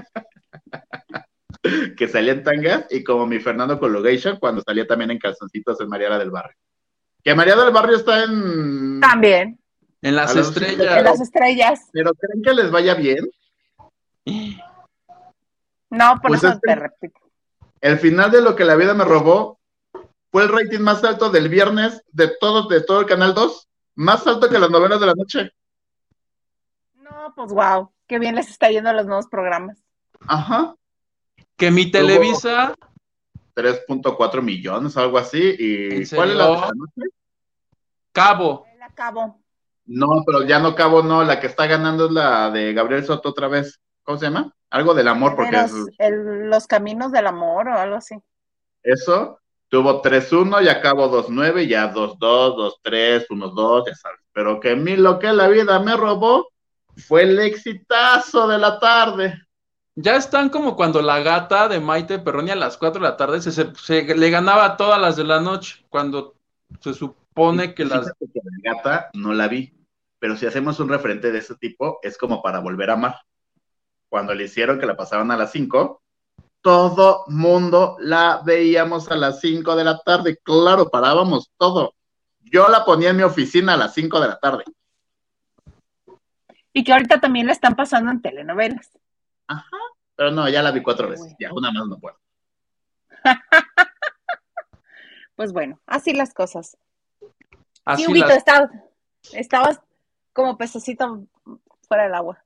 [1.97, 5.89] que salía en tangas, y como mi Fernando Cologation cuando salía también en calzoncitos en
[5.89, 6.55] Mariana del Barrio.
[7.23, 8.99] Que María del Barrio está en...
[9.01, 9.59] También,
[10.01, 11.03] En las A los- en estrellas.
[11.03, 11.79] las estrellas.
[11.91, 13.29] Pero ¿creen que les vaya bien?
[15.89, 17.19] No, por Pues eso te repito.
[17.81, 19.59] El final de lo que la vida me robó
[20.31, 23.66] fue el rating más alto del viernes de todo, de todo el Canal 2,
[23.97, 25.51] más alto que las novelas de la noche.
[26.95, 29.77] No, pues wow, qué bien les está yendo a los nuevos programas.
[30.27, 30.75] Ajá.
[31.55, 32.75] Que mi Televisa,
[33.55, 35.55] 3.4 millones, algo así.
[35.57, 37.09] ¿Y ¿En cuál es la de la noche?
[38.11, 38.65] Cabo.
[38.73, 39.39] El acabo.
[39.85, 41.23] No, pero ya no cabo, no.
[41.23, 43.79] La que está ganando es la de Gabriel Soto otra vez.
[44.03, 44.53] ¿Cómo se llama?
[44.69, 48.15] Algo del amor, porque Los, es- el- los caminos del amor o algo así.
[48.83, 49.39] eso
[49.69, 54.19] tuvo 3-1 y acabó 2-9, ya 2-2, 2-3, 1-2, ya sabes.
[54.33, 56.47] Pero que a mí lo que la vida me robó
[56.95, 59.41] fue el exitazo de la tarde.
[59.95, 63.41] Ya están como cuando la gata de Maite Perroni a las 4 de la tarde
[63.41, 66.35] se, se- se- le ganaba a todas las de la noche, cuando
[66.81, 68.05] se supone que las...
[68.19, 69.73] Que la gata no la vi,
[70.19, 73.15] pero si hacemos un referente de ese tipo, es como para volver a amar.
[74.09, 76.01] Cuando le hicieron que la pasaban a las 5,
[76.61, 80.37] todo mundo la veíamos a las 5 de la tarde.
[80.43, 81.93] Claro, parábamos todo.
[82.41, 84.63] Yo la ponía en mi oficina a las 5 de la tarde.
[86.73, 88.91] Y que ahorita también la están pasando en telenovelas.
[90.15, 91.33] Pero no, ya la vi cuatro veces.
[91.39, 92.17] Ya, una más no puedo.
[95.35, 96.77] Pues bueno, así las cosas.
[97.85, 98.71] Así sí, Huguito, las- está-
[99.33, 99.79] estabas
[100.33, 101.25] como pececito
[101.87, 102.43] fuera del agua.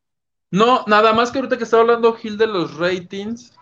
[0.50, 3.54] No, nada más que ahorita que estaba hablando Gil de los ratings,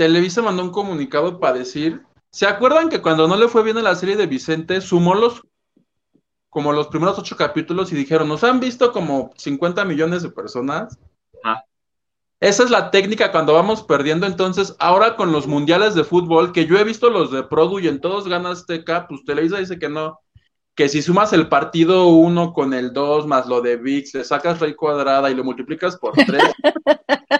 [0.00, 3.82] Televisa mandó un comunicado para decir, ¿se acuerdan que cuando no le fue bien a
[3.82, 5.42] la serie de Vicente, sumó los
[6.48, 10.98] como los primeros ocho capítulos y dijeron, nos han visto como 50 millones de personas?
[11.44, 11.66] Ajá.
[12.40, 14.26] Esa es la técnica cuando vamos perdiendo.
[14.26, 17.88] Entonces, ahora con los mundiales de fútbol, que yo he visto los de Produ y
[17.88, 20.18] en todos gana Azteca, pues Televisa dice que no.
[20.74, 24.60] Que si sumas el partido 1 con el 2 más lo de VIX, le sacas
[24.60, 26.42] raíz cuadrada y lo multiplicas por 3.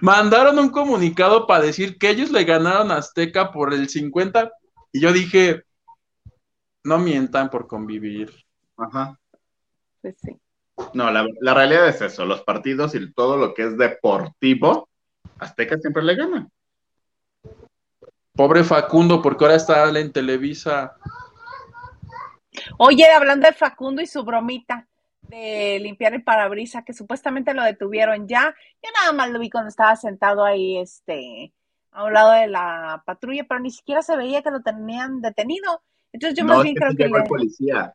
[0.00, 4.50] Mandaron un comunicado para decir que ellos le ganaron a Azteca por el 50
[4.92, 5.62] y yo dije,
[6.84, 8.32] no mientan por convivir.
[8.76, 9.18] Ajá.
[10.00, 10.36] Pues sí.
[10.94, 12.24] No, la, la realidad es eso.
[12.24, 14.88] Los partidos y todo lo que es deportivo,
[15.38, 16.48] Azteca siempre le gana.
[18.34, 20.96] Pobre Facundo, porque ahora está en Televisa.
[22.78, 24.88] Oye, hablando de Facundo y su bromita
[25.30, 28.54] de limpiar el parabrisa, que supuestamente lo detuvieron ya.
[28.82, 31.52] Yo nada más lo vi cuando estaba sentado ahí, este,
[31.92, 35.82] a un lado de la patrulla, pero ni siquiera se veía que lo tenían detenido.
[36.12, 37.94] Entonces yo no, más bien creo que llegó el le- policía.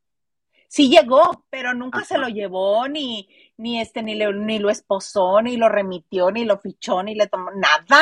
[0.67, 2.07] sí llegó, pero nunca Ajá.
[2.07, 3.27] se lo llevó, ni,
[3.57, 7.27] ni este, ni, le- ni lo esposó, ni lo remitió, ni lo fichó, ni le
[7.27, 8.01] tomó nada.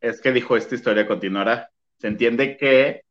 [0.00, 1.70] Es que dijo, esta historia continuará.
[1.98, 3.04] Se entiende que,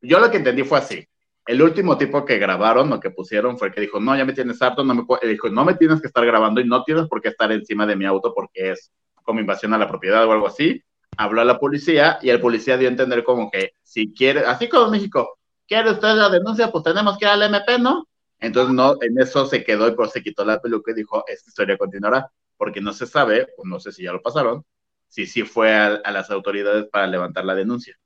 [0.00, 1.06] yo lo que entendí fue así.
[1.46, 4.32] El último tipo que grabaron o que pusieron fue el que dijo, no, ya me
[4.32, 5.20] tienes harto, no me pu-".
[5.26, 7.96] dijo, no me tienes que estar grabando y no tienes por qué estar encima de
[7.96, 8.92] mi auto porque es
[9.24, 10.82] como invasión a la propiedad o algo así.
[11.16, 14.68] Habló a la policía y el policía dio a entender como que si quiere, así
[14.68, 16.70] como México, ¿quiere usted la denuncia?
[16.70, 18.06] Pues tenemos que ir al MP, ¿no?
[18.40, 21.48] Entonces no, en eso se quedó y pues se quitó la peluca y dijo, esta
[21.48, 24.64] historia continuará, porque no se sabe, o no sé si ya lo pasaron,
[25.08, 27.96] si sí fue a, a las autoridades para levantar la denuncia.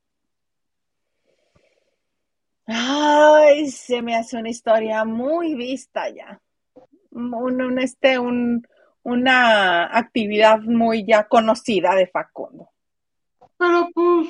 [2.67, 6.41] Ay, se me hace una historia muy vista ya.
[7.11, 8.67] Un, un, este, un,
[9.05, 12.71] una actividad muy ya conocida de Facundo.
[13.57, 14.29] Pero pues,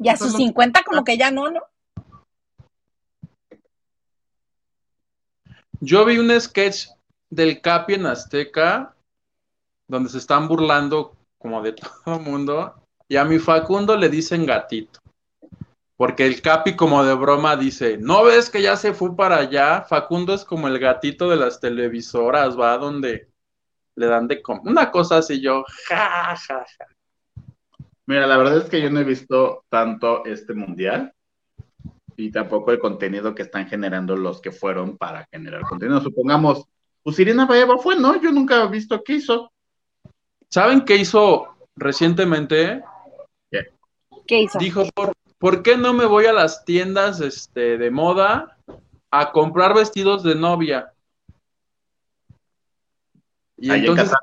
[0.00, 1.60] Y a Eso sus no- 50 como que ya no, ¿no?
[5.80, 6.88] Yo vi un sketch
[7.30, 8.94] del Capi en Azteca
[9.86, 11.72] donde se están burlando como de
[12.04, 12.74] todo el mundo
[13.08, 15.00] y a mi Facundo le dicen gatito.
[15.98, 19.82] Porque el Capi como de broma dice, ¿no ves que ya se fue para allá?
[19.82, 23.28] Facundo es como el gatito de las televisoras, va donde
[23.96, 24.62] le dan de comer.
[24.64, 26.86] Una cosa así yo, ja, ja, ja.
[28.06, 31.12] mira, la verdad es que yo no he visto tanto este mundial
[32.16, 36.00] y tampoco el contenido que están generando los que fueron para generar contenido.
[36.00, 36.64] Supongamos,
[37.02, 38.22] pues Irina Baeva fue, ¿no?
[38.22, 39.50] Yo nunca he visto qué hizo.
[40.48, 42.84] ¿Saben qué hizo recientemente?
[44.26, 44.58] ¿Qué hizo?
[44.58, 48.56] Dijo, ¿por, por qué no me voy a las tiendas este, de moda
[49.10, 50.92] a comprar vestidos de novia?
[53.56, 54.20] Y Ahí en entonces Qatar.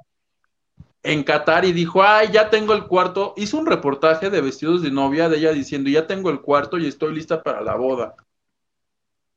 [1.04, 3.34] en Qatar y dijo, ay, ya tengo el cuarto.
[3.38, 6.88] Hizo un reportaje de vestidos de novia de ella diciendo, ya tengo el cuarto y
[6.88, 8.16] estoy lista para la boda.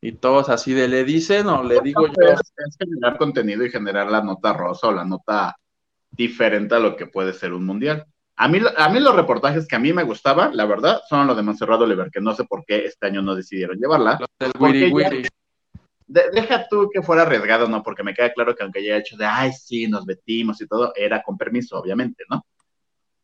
[0.01, 2.29] Y todos así de, ¿le dicen o le digo yo?
[2.29, 5.57] Es, es generar contenido y generar la nota rosa o la nota
[6.11, 8.07] diferente a lo que puede ser un mundial.
[8.41, 11.36] A mí, a mí los reportajes que a mí me gustaban, la verdad, son los
[11.36, 14.16] de Monserrat Oliver, que no sé por qué este año no decidieron llevarla.
[14.20, 15.28] Los del wiri ya- wiri.
[16.07, 17.82] De- deja tú que fuera arriesgado, ¿no?
[17.82, 20.93] Porque me queda claro que aunque haya hecho de, ay, sí, nos metimos y todo,
[20.95, 22.47] era con permiso, obviamente, ¿no?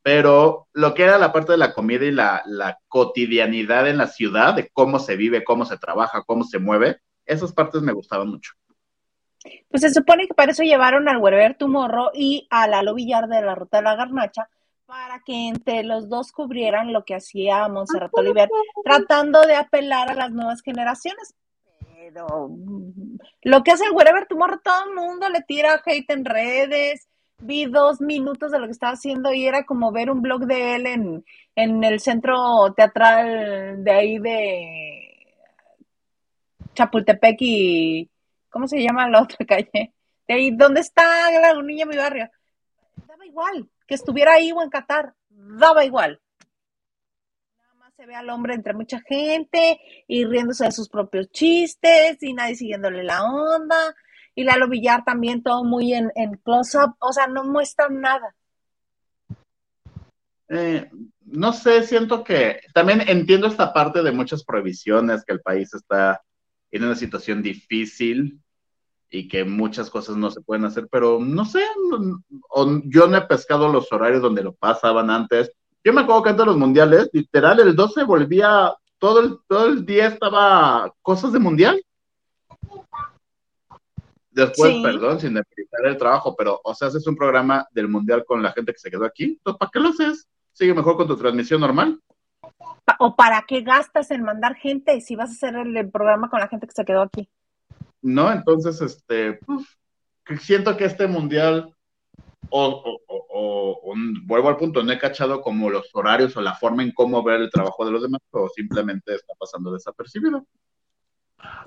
[0.03, 4.09] Pero lo que era la parte de la comida y la, la cotidianidad en la
[4.09, 8.29] ciudad, de cómo se vive, cómo se trabaja, cómo se mueve, esas partes me gustaban
[8.29, 8.53] mucho.
[9.71, 13.41] Pues se supone que para eso llevaron al Wherever Tomorrow y a Lalo Villar de
[13.43, 14.49] la Ruta de la Garnacha
[14.87, 18.49] para que entre los dos cubrieran lo que hacía Montserrat Oliver,
[18.85, 21.35] tratando de apelar a las nuevas generaciones.
[21.97, 26.25] Pero mm, lo que hace el Wherever Tomorrow, todo el mundo le tira hate en
[26.25, 27.09] redes.
[27.39, 30.77] Vi dos minutos de lo que estaba haciendo y era como ver un blog de
[30.77, 31.25] él en,
[31.57, 35.15] en el centro teatral de ahí de
[36.75, 38.09] Chapultepec y
[38.51, 39.93] ¿cómo se llama la otra calle?
[40.29, 41.03] De ahí, ¿dónde está
[41.41, 42.31] la niña mi barrio?
[43.07, 46.21] Daba igual, que estuviera ahí o en Qatar, daba igual.
[47.59, 52.23] Nada más se ve al hombre entre mucha gente y riéndose de sus propios chistes
[52.23, 53.95] y nadie siguiéndole la onda.
[54.35, 58.35] Y Lalo Villar también todo muy en, en close-up, o sea, no muestran nada.
[60.49, 60.91] Eh,
[61.27, 66.23] no sé, siento que también entiendo esta parte de muchas prohibiciones, que el país está
[66.71, 68.41] en una situación difícil
[69.15, 73.17] y que muchas cosas no se pueden hacer, pero no sé, no- o yo no
[73.17, 75.53] he pescado los horarios donde lo pasaban antes.
[75.85, 79.67] Yo me acuerdo que antes de los mundiales, literal, el 12 volvía, todo el, todo
[79.67, 81.81] el día estaba cosas de mundial.
[84.33, 84.83] Después, Sí.
[84.83, 88.51] perdón, sin demeritar el trabajo, pero, o sea, haces un programa del mundial con la
[88.51, 90.27] gente que se quedó aquí, entonces, ¿para qué lo haces?
[90.53, 92.01] Sigue mejor con tu transmisión normal.
[92.99, 96.41] ¿O para qué gastas en mandar gente si vas a hacer el, el programa con
[96.41, 97.29] la gente que se quedó aquí?
[98.05, 98.31] ¿No?
[98.31, 99.67] Entonces, este, pues,
[100.43, 101.75] siento que este mundial,
[102.51, 103.95] o, o- o- o- o-
[104.25, 107.41] vuelvo al punto, no he cachado como los horarios o la forma en cómo ver
[107.41, 110.47] el trabajo de los demás, o simplemente está pasando desapercibido.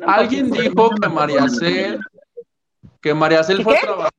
[0.06, 2.00] Alguien dijo que María Cel,
[3.02, 3.86] que María Cel ¿Qué fue a qué?
[3.86, 4.12] trabajar.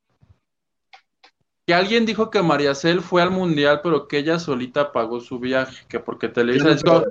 [1.66, 5.38] Que alguien dijo que María Cel fue al mundial, pero que ella solita pagó su
[5.38, 7.04] viaje, que porque Televisa dijo,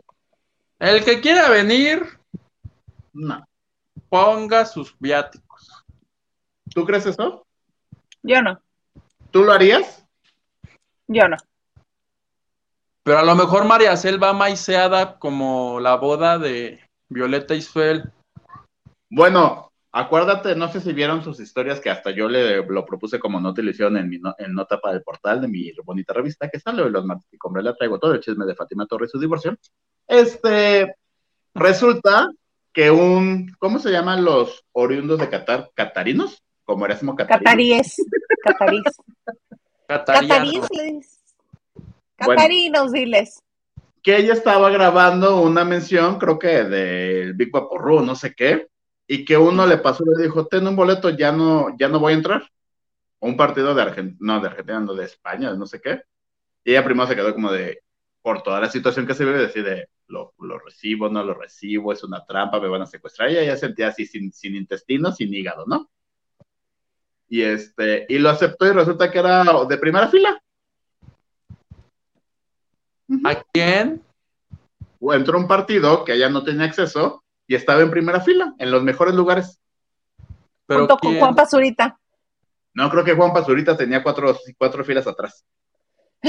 [0.79, 2.03] el que quiera venir,
[3.13, 3.45] No.
[4.09, 5.83] Ponga sus viáticos.
[6.73, 7.45] ¿Tú crees eso?
[8.23, 8.59] Yo no,
[9.31, 10.05] ¿Tú lo harías?
[11.07, 11.37] yo no.
[13.03, 18.11] Pero a lo mejor María Cel va maiceada como la boda de Violeta Isfel.
[19.09, 23.39] Bueno, acuérdate, no sé si vieron sus historias que hasta yo le lo propuse como
[23.39, 26.13] nota y lo hicieron en mi no- en nota para el portal de mi bonita
[26.13, 28.85] revista que sale hoy los martes y compré la traigo todo el chisme de Fátima
[28.85, 29.55] Torres y su divorcio.
[30.05, 30.93] Este
[31.53, 32.29] resulta
[32.77, 35.71] que un ¿cómo se llaman los oriundos de Qatar?
[35.73, 36.43] ¿Catarinos?
[36.63, 37.43] Como Erasmo Catarino.
[37.43, 37.95] Cataríes,
[38.43, 38.83] catarís.
[39.87, 40.27] Catariano.
[40.27, 41.23] Catarís, les-
[42.19, 42.35] Bueno.
[42.35, 43.41] Catarinos, diles.
[44.03, 48.67] que ella estaba grabando una mención, creo que del Big Vaporru, no sé qué,
[49.07, 51.99] y que uno le pasó y le dijo, ten un boleto, ya no, ya no
[51.99, 52.43] voy a entrar.
[53.19, 56.03] Un partido de Argentina, no, de Argentina, no, de España, no sé qué.
[56.63, 57.81] Y ella primero se quedó como de,
[58.21, 62.03] por toda la situación que se vive, decide, lo, lo recibo, no lo recibo, es
[62.03, 63.29] una trampa, me van a secuestrar.
[63.29, 65.89] Y ella ya sentía así sin, sin intestino, sin hígado, ¿no?
[67.29, 70.41] Y este, y lo aceptó y resulta que era de primera fila.
[73.23, 74.01] ¿A quién?
[74.99, 78.53] o entró a un partido que ella no tenía acceso y estaba en primera fila,
[78.57, 79.59] en los mejores lugares.
[80.65, 81.17] Pero junto con?
[81.17, 81.99] Juan Pazurita.
[82.73, 85.45] No, creo que Juan Pazurita tenía cuatro, cuatro filas atrás.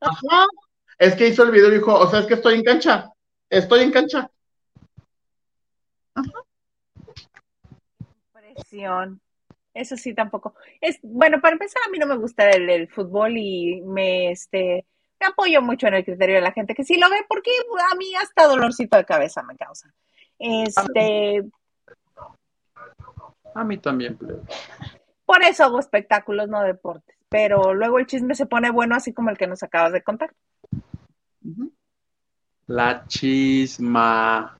[0.00, 0.46] Ajá.
[0.98, 3.10] Es que hizo el video y dijo, o sea, es que estoy en cancha,
[3.48, 4.30] estoy en cancha.
[8.32, 9.20] Presión.
[9.74, 10.54] Eso sí, tampoco.
[10.80, 14.84] Es, bueno, para empezar, a mí no me gusta el, el fútbol y me, este,
[15.20, 17.50] me apoyo mucho en el criterio de la gente que sí lo ve porque
[17.92, 19.92] a mí hasta dolorcito de cabeza me causa.
[20.38, 21.44] Este,
[23.54, 24.16] A mí también.
[24.16, 24.40] plebe.
[25.24, 27.16] por eso hago espectáculos, no deportes.
[27.28, 30.32] Pero luego el chisme se pone bueno, así como el que nos acabas de contar.
[32.66, 34.58] La chisma.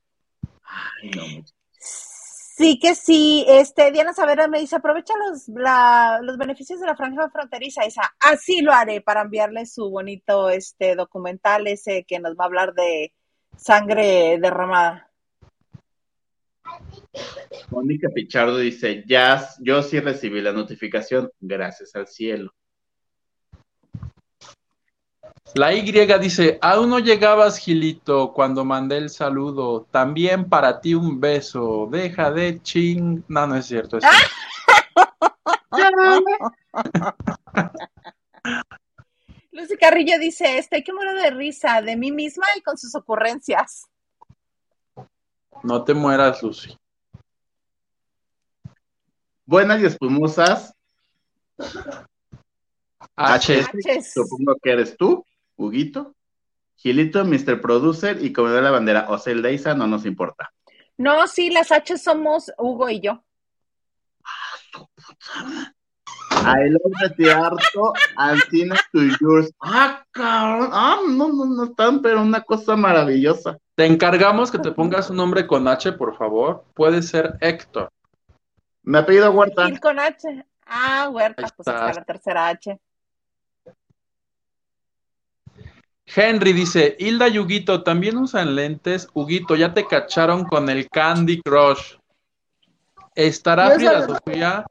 [0.62, 1.45] Ay, no.
[1.80, 6.97] Sí que sí, este, Diana Savera me dice, aprovecha los, la- los beneficios de la
[6.97, 12.32] franja fronteriza, esa, así lo haré para enviarle su bonito, este, documental ese que nos
[12.34, 13.12] va a hablar de
[13.57, 15.09] sangre derramada.
[17.70, 22.53] Mónica Pichardo dice, ya, yo sí recibí la notificación, gracias al cielo.
[25.55, 29.86] La Y dice, aún no llegabas, Gilito, cuando mandé el saludo.
[29.90, 31.88] También para ti un beso.
[31.90, 33.24] Deja de ching.
[33.28, 33.99] No, no es cierto.
[33.99, 34.28] es cierto.
[39.80, 43.86] Carrillo dice, estoy que muero de risa de mí misma y con sus ocurrencias.
[45.62, 46.76] No te mueras, Lucy.
[49.46, 50.74] Buenas y espumosas.
[53.16, 53.64] H.
[54.03, 55.24] Supongo que eres tú,
[55.59, 56.14] Huguito.
[56.76, 57.61] Gilito, Mr.
[57.61, 60.52] Producer y como de la bandera, o sea, el de Isa no nos importa.
[60.96, 63.24] No, sí, las H somos Hugo y yo.
[66.30, 69.50] I love the teatro, Antina to yours.
[69.61, 70.70] Ah, cabrón.
[70.72, 73.59] Ah, no, no, no están, pero una cosa maravillosa.
[73.74, 76.64] Te encargamos que te pongas un nombre con H, por favor.
[76.74, 77.90] Puede ser Héctor.
[78.82, 79.68] Me ha pedido Huerta.
[79.80, 80.44] Con H.
[80.66, 81.88] Ah, Huerta, Ahí pues está.
[81.88, 82.78] está la tercera H.
[86.14, 89.09] Henry dice, Hilda y Huguito también usan lentes.
[89.14, 91.96] Huguito, ya te cacharon con el Candy Crush.
[93.14, 94.64] ¿Estará Frida Sofía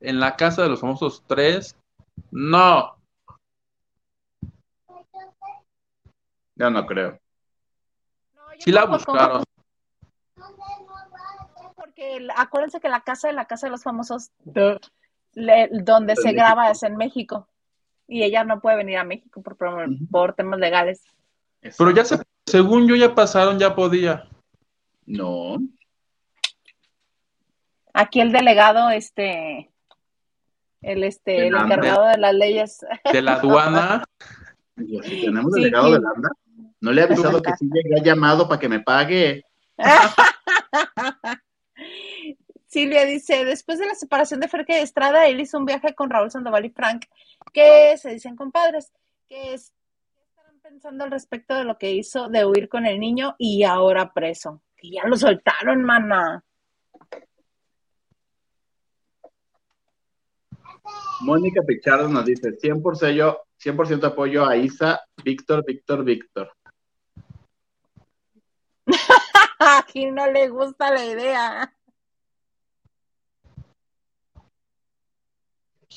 [0.00, 1.76] en la casa de los famosos tres?
[2.30, 2.96] No.
[6.54, 7.18] Yo no creo.
[8.34, 9.42] No, yo Sí la buscaron.
[11.74, 14.30] Porque el- acuérdense que la casa de la casa de los famosos,
[15.34, 16.42] le- donde se México.
[16.42, 17.48] graba es en México.
[18.12, 19.56] Y ella no puede venir a México por,
[20.10, 21.02] por, temas legales.
[21.62, 24.28] Pero ya se, según yo ya pasaron, ya podía.
[25.06, 25.56] No.
[27.94, 29.70] Aquí el delegado, este,
[30.82, 32.84] el este, el encargado de las leyes.
[33.10, 34.04] De la aduana.
[34.76, 35.92] Yo, si tenemos delegado sí.
[35.92, 36.30] de Landa,
[36.80, 39.42] no le he avisado que sí llegué llamado para que me pague.
[42.72, 46.08] Silvia dice, después de la separación de Ferque de Estrada, él hizo un viaje con
[46.08, 47.04] Raúl Sandoval y Frank,
[47.52, 48.90] que se dicen compadres,
[49.28, 49.74] que es-
[50.14, 53.64] ¿qué estarán pensando al respecto de lo que hizo de huir con el niño y
[53.64, 54.62] ahora preso.
[54.74, 56.42] Que ya lo soltaron, mana.
[61.20, 66.50] Mónica Pichardo nos dice 100%, 100% apoyo a Isa, Víctor, Víctor, Víctor.
[69.58, 71.76] A quien no le gusta la idea.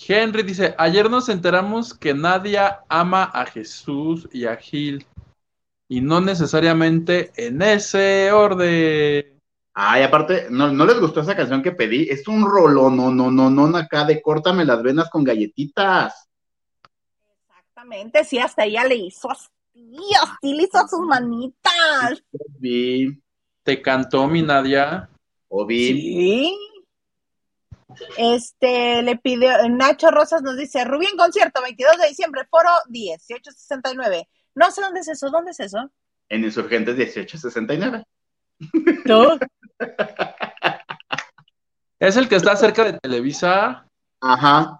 [0.07, 5.05] Henry dice, ayer nos enteramos que Nadia ama a Jesús y a Gil.
[5.87, 9.39] Y no necesariamente en ese orden.
[9.73, 12.07] Ay, aparte, ¿no, ¿no les gustó esa canción que pedí?
[12.09, 16.27] Es un rolón, no, no, no, no, acá de córtame las venas con galletitas.
[17.47, 22.23] Exactamente, sí, hasta ella le hizo así, así le hizo a sus manitas.
[22.59, 23.21] Vi,
[23.63, 25.09] ¿Te cantó mi Nadia?
[25.47, 25.87] o vi.
[25.87, 26.57] Sí.
[28.17, 34.27] Este, le pidió, Nacho Rosas nos dice, Rubí en concierto, 22 de diciembre, foro 1869.
[34.55, 35.91] No sé dónde es eso, ¿dónde es eso?
[36.29, 38.05] en Insurgentes 1869.
[39.05, 39.39] ¿Tú?
[41.99, 43.87] ¿Es el que está cerca de Televisa?
[44.21, 44.79] Ajá.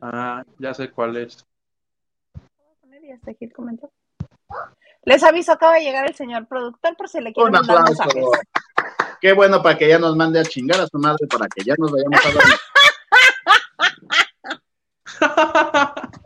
[0.00, 1.44] Ah, ya sé cuál es.
[5.08, 8.04] Les aviso, acaba de llegar el señor productor por si le quieren Un mandar aplauso.
[8.04, 8.24] mensajes.
[9.22, 11.74] Qué bueno para que ya nos mande a chingar a su madre para que ya
[11.78, 12.56] nos vayamos a dormir.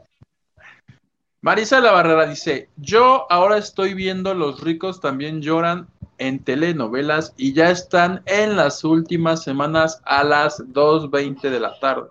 [1.40, 5.88] Marisa La Barrera dice, yo ahora estoy viendo Los ricos también lloran
[6.18, 12.10] en telenovelas y ya están en las últimas semanas a las 2.20 de la tarde.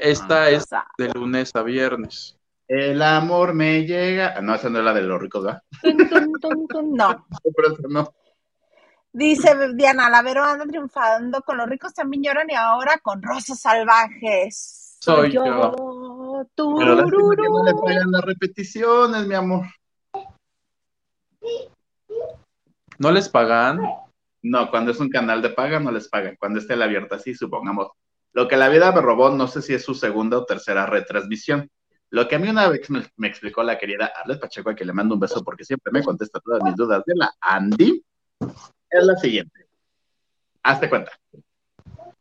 [0.00, 0.50] Esta Ah.
[0.50, 0.66] es
[0.98, 2.36] de lunes a viernes.
[2.66, 4.40] El amor me llega.
[4.40, 5.62] No, esa no es la de los ricos, ¿verdad?
[5.82, 7.26] Tun, tun, tun, tun, No.
[7.56, 8.14] Pero eso no.
[9.12, 13.60] Dice Diana, la Vero anda triunfando con los ricos también lloran y ahora con rosas
[13.60, 14.98] salvajes.
[15.00, 15.44] Soy yo.
[15.44, 19.66] Pero que no le pagan las repeticiones, mi amor.
[22.98, 23.80] ¿No les pagan?
[24.42, 26.36] No, cuando es un canal de paga no les pagan.
[26.36, 27.88] Cuando esté la abierta, sí, supongamos.
[28.32, 31.70] Lo que la vida me robó, no sé si es su segunda o tercera retransmisión.
[32.14, 34.86] Lo que a mí una vez me, me explicó la querida Arlet Pacheco, a quien
[34.86, 38.04] le mando un beso porque siempre me contesta todas mis dudas de la Andy,
[38.88, 39.66] es la siguiente.
[40.62, 41.10] Hazte cuenta.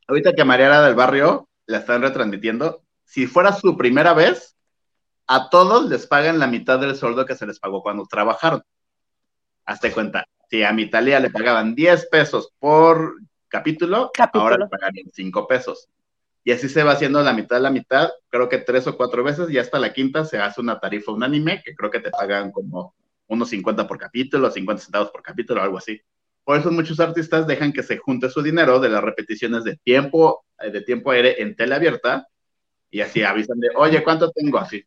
[0.08, 4.56] Ahorita que Mariana del Barrio la están retransmitiendo, si fuera su primera vez,
[5.28, 8.64] a todos les pagan la mitad del sueldo que se les pagó cuando trabajaron.
[9.64, 10.26] Hazte cuenta.
[10.50, 13.14] Si a mi Italia le pagaban 10 pesos por
[13.48, 14.44] capítulo, Capítulo.
[14.44, 15.88] ahora le pagarían 5 pesos.
[16.44, 19.50] Y así se va haciendo la mitad la mitad, creo que tres o cuatro veces,
[19.50, 22.96] y hasta la quinta se hace una tarifa unánime, que creo que te pagan como
[23.28, 26.02] unos 50 por capítulo, 50 centavos por capítulo, algo así.
[26.44, 30.46] Por eso muchos artistas dejan que se junte su dinero de las repeticiones de tiempo,
[30.60, 32.28] eh, de tiempo aire en tele abierta,
[32.92, 34.58] y así avisan de, oye, ¿cuánto tengo?
[34.60, 34.86] Así.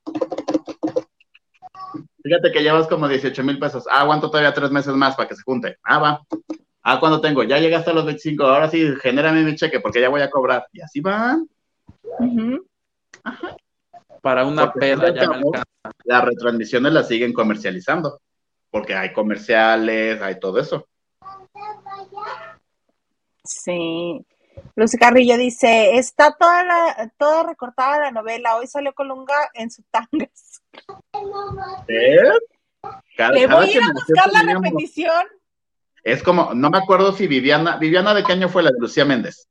[2.23, 3.85] Fíjate que llevas como 18 mil pesos.
[3.91, 5.79] Ah, aguanto todavía tres meses más para que se junte.
[5.83, 6.23] Ah, va.
[6.89, 7.43] Ah, ¿cuánto tengo?
[7.43, 8.45] Ya llegaste a los 25.
[8.45, 10.69] Ahora sí, genérame mi cheque porque ya voy a cobrar.
[10.73, 11.49] Y así van.
[14.23, 15.65] Para una Porque peda ya me alcanza.
[16.05, 18.21] Las retransmisiones las siguen comercializando,
[18.71, 20.87] porque hay comerciales, hay todo eso.
[23.43, 24.25] Sí.
[24.77, 29.83] Lucy Carrillo dice, está toda la, toda recortada la novela, hoy salió Colunga en su
[29.91, 30.29] tanga.
[31.89, 32.17] ¿Eh?
[33.17, 35.27] Cada- Le voy a ir a buscar la repetición.
[36.07, 39.05] Es como, no me acuerdo si Viviana, Viviana de qué año fue la de Lucía
[39.05, 39.49] Méndez.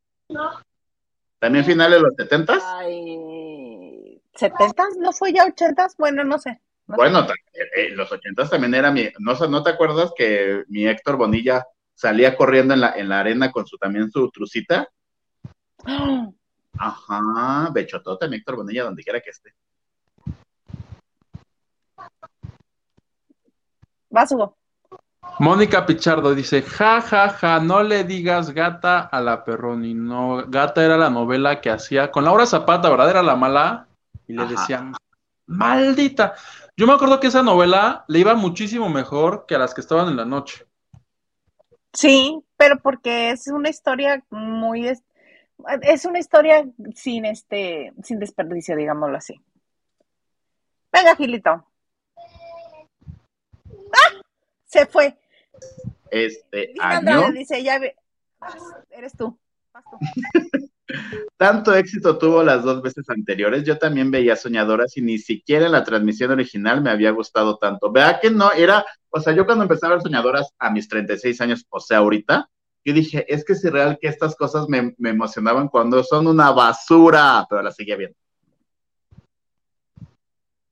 [1.38, 2.64] ¿También finales de los setentas?
[2.66, 4.96] Ay, ¿setentas?
[4.98, 5.98] ¿No fue ya ochentas?
[5.98, 6.62] Bueno, no sé.
[6.88, 7.02] No sé.
[7.02, 10.64] Bueno, ta- eh, eh, los ochentas también era mi, no, sé, ¿no te acuerdas que
[10.70, 14.88] mi Héctor Bonilla salía corriendo en la, en la arena con su también su trucita?
[16.78, 19.54] Ajá, bechotota mi Héctor Bonilla donde quiera que esté.
[24.10, 24.56] Vas, Hugo.
[25.40, 29.94] Mónica Pichardo dice, ja, ja, ja, no le digas gata a la Perroni.
[29.94, 33.10] No, gata era la novela que hacía con Laura Zapata, ¿verdad?
[33.10, 33.88] Era la mala.
[34.28, 34.52] Y le Ajá.
[34.54, 34.94] decían,
[35.46, 36.36] maldita.
[36.78, 40.08] Yo me acuerdo que esa novela le iba muchísimo mejor que a las que estaban
[40.08, 40.66] en la noche.
[41.94, 45.04] Sí, pero porque es una historia muy es,
[45.82, 49.40] es una historia sin este sin desperdicio, digámoslo así.
[50.92, 51.66] Venga, Gilito.
[53.94, 54.22] ¡Ah!
[54.66, 55.18] Se fue.
[56.12, 57.96] Este año, Andrade, dice, ya ve.
[58.40, 58.56] Vas,
[58.90, 59.38] Eres tú.
[59.74, 59.98] Vas tú.
[61.38, 63.64] tanto éxito tuvo las dos veces anteriores.
[63.64, 67.92] Yo también veía Soñadoras y ni siquiera en la transmisión original me había gustado tanto.
[67.92, 71.42] Vea que no, era, o sea, yo cuando empecé a ver Soñadoras a mis 36
[71.42, 72.50] años, o sea, ahorita,
[72.84, 76.52] yo dije, es que es real que estas cosas me, me emocionaban cuando son una
[76.52, 78.18] basura, pero la seguía viendo.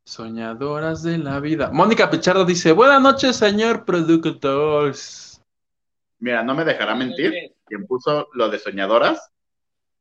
[0.06, 1.70] Soñadoras de la vida.
[1.72, 4.94] Mónica Pichardo dice, buenas noches, señor productor.
[6.20, 7.34] Mira, no me dejará mentir,
[7.66, 9.32] quien puso lo de Soñadoras,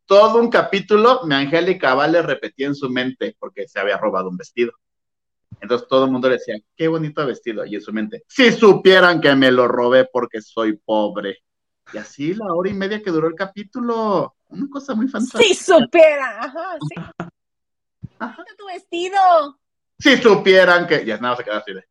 [0.06, 4.36] todo un capítulo, mi Angélica Vale repetía en su mente porque se había robado un
[4.36, 4.72] vestido.
[5.60, 7.64] Entonces todo el mundo le decía, qué bonito vestido.
[7.64, 11.38] Y en su mente, si supieran que me lo robé porque soy pobre.
[11.92, 14.34] Y así la hora y media que duró el capítulo.
[14.48, 15.42] Una cosa muy fantástica.
[15.44, 16.40] Si supiera.
[16.40, 17.26] Ajá, sí.
[18.18, 18.44] Ajá.
[18.58, 19.60] Tu vestido.
[20.02, 21.04] Si supieran que.
[21.04, 21.84] Ya nada, se queda así de.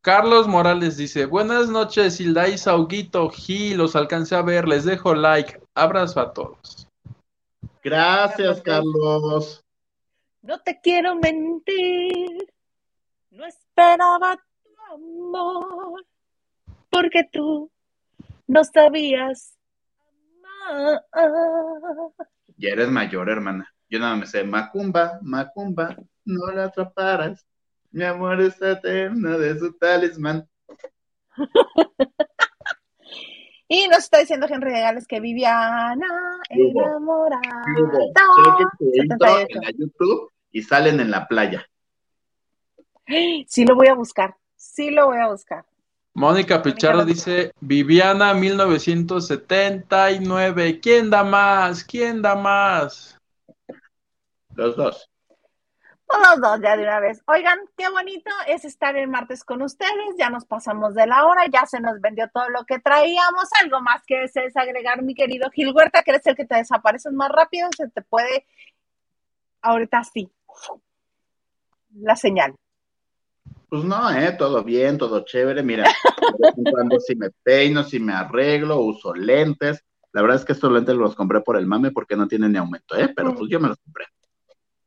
[0.00, 5.14] Carlos Morales dice, buenas noches, Hilda y Sauguito, Gil, los alcancé a ver, les dejo
[5.14, 6.86] like, abrazo a todos.
[7.82, 9.64] Gracias, Carlos.
[10.42, 12.52] No te quiero mentir.
[13.30, 16.04] No esperaba tu amor.
[16.90, 17.70] Porque tú
[18.46, 19.53] no sabías.
[22.56, 23.68] Ya eres mayor, hermana.
[23.88, 27.46] Yo nada me sé Macumba, Macumba, no la atraparas.
[27.90, 30.48] Mi amor es eterno de su talismán.
[33.66, 36.06] Y nos está diciendo Henry de Gales que Viviana
[36.50, 37.64] enamorada.
[37.78, 39.46] Hugo, chequen su intro 78.
[39.48, 41.66] en la YouTube y salen en la playa.
[43.46, 44.36] Sí lo voy a buscar.
[44.54, 45.64] Sí lo voy a buscar.
[46.14, 51.82] Mónica Pichardo dice, Viviana 1979, ¿quién da más?
[51.82, 53.18] ¿Quién da más?
[54.54, 55.10] Los dos.
[56.08, 57.20] Los dos ya de una vez.
[57.26, 60.14] Oigan, qué bonito es estar el martes con ustedes.
[60.16, 63.48] Ya nos pasamos de la hora, ya se nos vendió todo lo que traíamos.
[63.60, 67.12] Algo más que desees agregar, mi querido Gil Huerta, que eres el que te desapareces
[67.12, 67.68] más rápido.
[67.76, 68.46] Se te puede.
[69.62, 70.30] Ahorita sí.
[71.94, 72.54] La señal.
[73.74, 74.30] Pues no, ¿eh?
[74.38, 75.60] Todo bien, todo chévere.
[75.60, 79.82] Mira, de vez en cuando si me peino, si me arreglo, uso lentes.
[80.12, 82.58] La verdad es que estos lentes los compré por el mame porque no tienen ni
[82.58, 83.12] aumento, ¿eh?
[83.16, 84.06] Pero pues yo me los compré.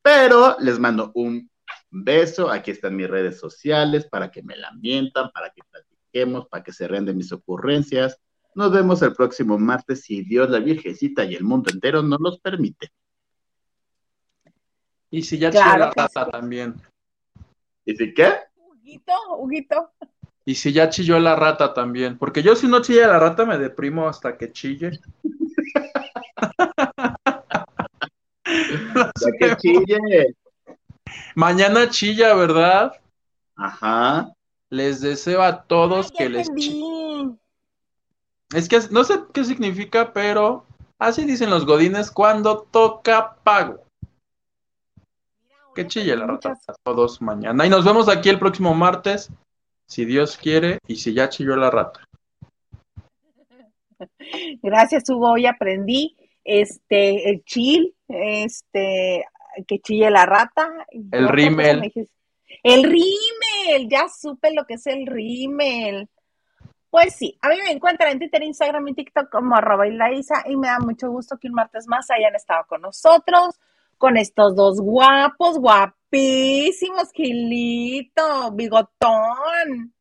[0.02, 1.52] Pero les mando un
[1.90, 2.50] beso.
[2.50, 6.72] Aquí están mis redes sociales para que me la mientan, para que platiquemos, para que
[6.72, 8.18] se renden mis ocurrencias.
[8.56, 12.40] Nos vemos el próximo martes si Dios, la Virgencita y el mundo entero nos los
[12.40, 12.94] permite.
[15.12, 16.32] Y si ya Claro la sí.
[16.32, 16.76] también.
[17.84, 18.48] ¿Y si qué?
[18.88, 19.92] Huguito, Huguito.
[20.46, 22.18] Y si ya chilló la rata también.
[22.18, 24.92] Porque yo si no chilla la rata me deprimo hasta que chille.
[29.20, 30.36] Ya que chille.
[31.36, 32.94] Mañana chilla, ¿verdad?
[33.58, 34.32] Ajá.
[34.70, 36.80] Les deseo a todos Ay, que les chille.
[36.80, 37.40] entendí.
[38.56, 40.66] Es que no sé qué significa, pero
[40.98, 43.84] así dicen los godines cuando toca pago.
[45.78, 47.64] Que chille la rata a todos mañana.
[47.64, 49.30] Y nos vemos aquí el próximo martes,
[49.86, 52.04] si Dios quiere, y si ya chilló la rata.
[54.64, 55.34] Gracias, Hugo.
[55.34, 59.24] Hoy aprendí este el chill, este
[59.68, 60.68] que chille la rata.
[60.90, 61.82] El cosa rímel.
[61.82, 62.12] dijiste-
[62.64, 66.10] El rímel, ya supe lo que es el rímel.
[66.90, 69.92] Pues sí, a mí me encuentran en Twitter, Instagram y TikTok como arroba y
[70.56, 73.60] me da mucho gusto que un martes más hayan estado con nosotros,
[73.98, 79.94] con estos dos guapos, guapísimos, Gilito, bigotón,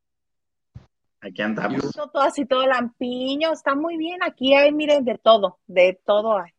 [1.21, 1.91] Aquí andamos.
[1.93, 6.51] todo así, todo lampiño, está muy bien, aquí hay, miren, de todo, de todo hay.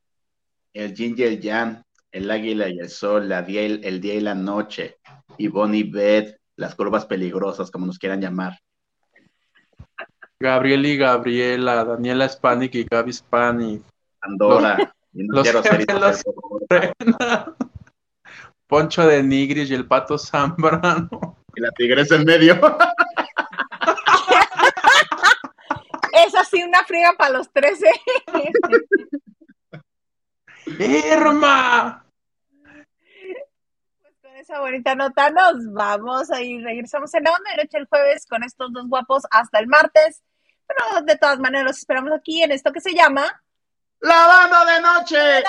[0.74, 4.14] El yin y el yang, el águila y el sol, la día y- el día
[4.14, 4.98] y la noche,
[5.38, 8.58] y Bonnie Beth, las curvas peligrosas, como nos quieran llamar.
[10.40, 13.82] Gabriel y Gabriela, Daniela Spanik y Gaby Spanik,
[14.20, 14.76] Andorra.
[15.18, 15.84] y no los quiero ser.
[18.68, 21.08] Poncho de Nigris y el Pato Zambrano.
[21.54, 22.60] Y la tigresa en medio.
[26.10, 27.86] Es así una friega para los 13.
[30.66, 32.04] ¡Irma!
[34.00, 37.86] Pues con esa bonita nota nos vamos a ir, regresamos en la onda derecha el
[37.86, 40.24] jueves con estos dos guapos hasta el martes.
[40.66, 43.40] Pero de todas maneras los esperamos aquí en esto que se llama
[44.00, 45.42] ¡Lavando de noche!